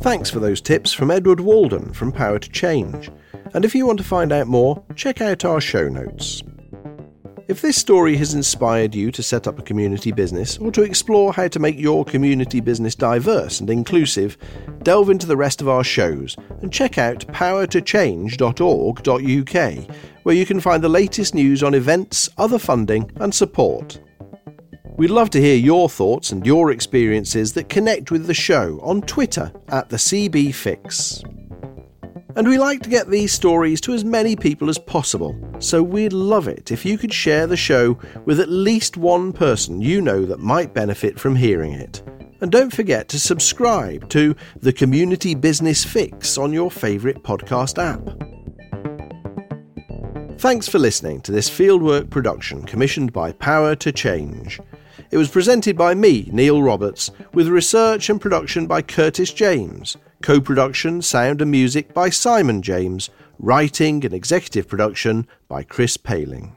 Thanks 0.00 0.30
for 0.30 0.40
those 0.40 0.62
tips 0.62 0.94
from 0.94 1.10
Edward 1.10 1.40
Walden 1.40 1.92
from 1.92 2.12
Power 2.12 2.38
to 2.38 2.48
Change. 2.48 3.10
And 3.52 3.62
if 3.62 3.74
you 3.74 3.86
want 3.86 3.98
to 3.98 4.04
find 4.04 4.32
out 4.32 4.46
more, 4.46 4.82
check 4.96 5.20
out 5.20 5.44
our 5.44 5.60
show 5.60 5.90
notes. 5.90 6.42
If 7.46 7.60
this 7.60 7.76
story 7.76 8.16
has 8.16 8.32
inspired 8.32 8.94
you 8.94 9.12
to 9.12 9.22
set 9.22 9.46
up 9.46 9.58
a 9.58 9.62
community 9.62 10.12
business 10.12 10.56
or 10.56 10.72
to 10.72 10.80
explore 10.80 11.34
how 11.34 11.46
to 11.48 11.58
make 11.58 11.78
your 11.78 12.02
community 12.02 12.60
business 12.60 12.94
diverse 12.94 13.60
and 13.60 13.68
inclusive, 13.68 14.38
delve 14.82 15.10
into 15.10 15.26
the 15.26 15.36
rest 15.36 15.60
of 15.60 15.68
our 15.68 15.84
shows 15.84 16.38
and 16.62 16.72
check 16.72 16.96
out 16.96 17.26
powertochange.org.uk, 17.26 19.96
where 20.22 20.34
you 20.34 20.46
can 20.46 20.58
find 20.58 20.82
the 20.82 20.88
latest 20.88 21.34
news 21.34 21.62
on 21.62 21.74
events, 21.74 22.30
other 22.38 22.58
funding, 22.58 23.10
and 23.16 23.34
support. 23.34 24.00
We'd 24.96 25.10
love 25.10 25.28
to 25.30 25.40
hear 25.40 25.56
your 25.56 25.88
thoughts 25.90 26.30
and 26.32 26.46
your 26.46 26.70
experiences 26.70 27.52
that 27.54 27.68
connect 27.68 28.10
with 28.10 28.26
the 28.26 28.32
show 28.32 28.80
on 28.82 29.02
Twitter 29.02 29.52
at 29.68 29.90
the 29.90 29.98
CB 29.98 30.54
Fix. 30.54 31.22
And 32.36 32.48
we 32.48 32.58
like 32.58 32.82
to 32.82 32.90
get 32.90 33.08
these 33.08 33.32
stories 33.32 33.80
to 33.82 33.92
as 33.92 34.04
many 34.04 34.34
people 34.34 34.68
as 34.68 34.78
possible, 34.78 35.38
so 35.60 35.84
we'd 35.84 36.12
love 36.12 36.48
it 36.48 36.72
if 36.72 36.84
you 36.84 36.98
could 36.98 37.14
share 37.14 37.46
the 37.46 37.56
show 37.56 37.96
with 38.24 38.40
at 38.40 38.48
least 38.48 38.96
one 38.96 39.32
person 39.32 39.80
you 39.80 40.00
know 40.00 40.26
that 40.26 40.40
might 40.40 40.74
benefit 40.74 41.20
from 41.20 41.36
hearing 41.36 41.72
it. 41.74 42.02
And 42.40 42.50
don't 42.50 42.74
forget 42.74 43.08
to 43.10 43.20
subscribe 43.20 44.08
to 44.08 44.34
the 44.56 44.72
Community 44.72 45.36
Business 45.36 45.84
Fix 45.84 46.36
on 46.36 46.52
your 46.52 46.72
favourite 46.72 47.22
podcast 47.22 47.78
app. 47.78 48.02
Thanks 50.40 50.66
for 50.66 50.80
listening 50.80 51.20
to 51.22 51.32
this 51.32 51.48
fieldwork 51.48 52.10
production 52.10 52.64
commissioned 52.64 53.12
by 53.12 53.30
Power 53.30 53.76
to 53.76 53.92
Change. 53.92 54.60
It 55.12 55.18
was 55.18 55.30
presented 55.30 55.76
by 55.76 55.94
me, 55.94 56.28
Neil 56.32 56.60
Roberts, 56.60 57.12
with 57.32 57.46
research 57.46 58.10
and 58.10 58.20
production 58.20 58.66
by 58.66 58.82
Curtis 58.82 59.32
James 59.32 59.96
co 60.24 60.40
production, 60.40 61.02
sound 61.02 61.42
and 61.42 61.50
music 61.50 61.92
by 61.92 62.08
Simon 62.08 62.62
James, 62.62 63.10
writing 63.38 64.02
and 64.06 64.14
executive 64.14 64.66
production 64.66 65.26
by 65.48 65.62
Chris 65.62 65.98
Paling. 65.98 66.50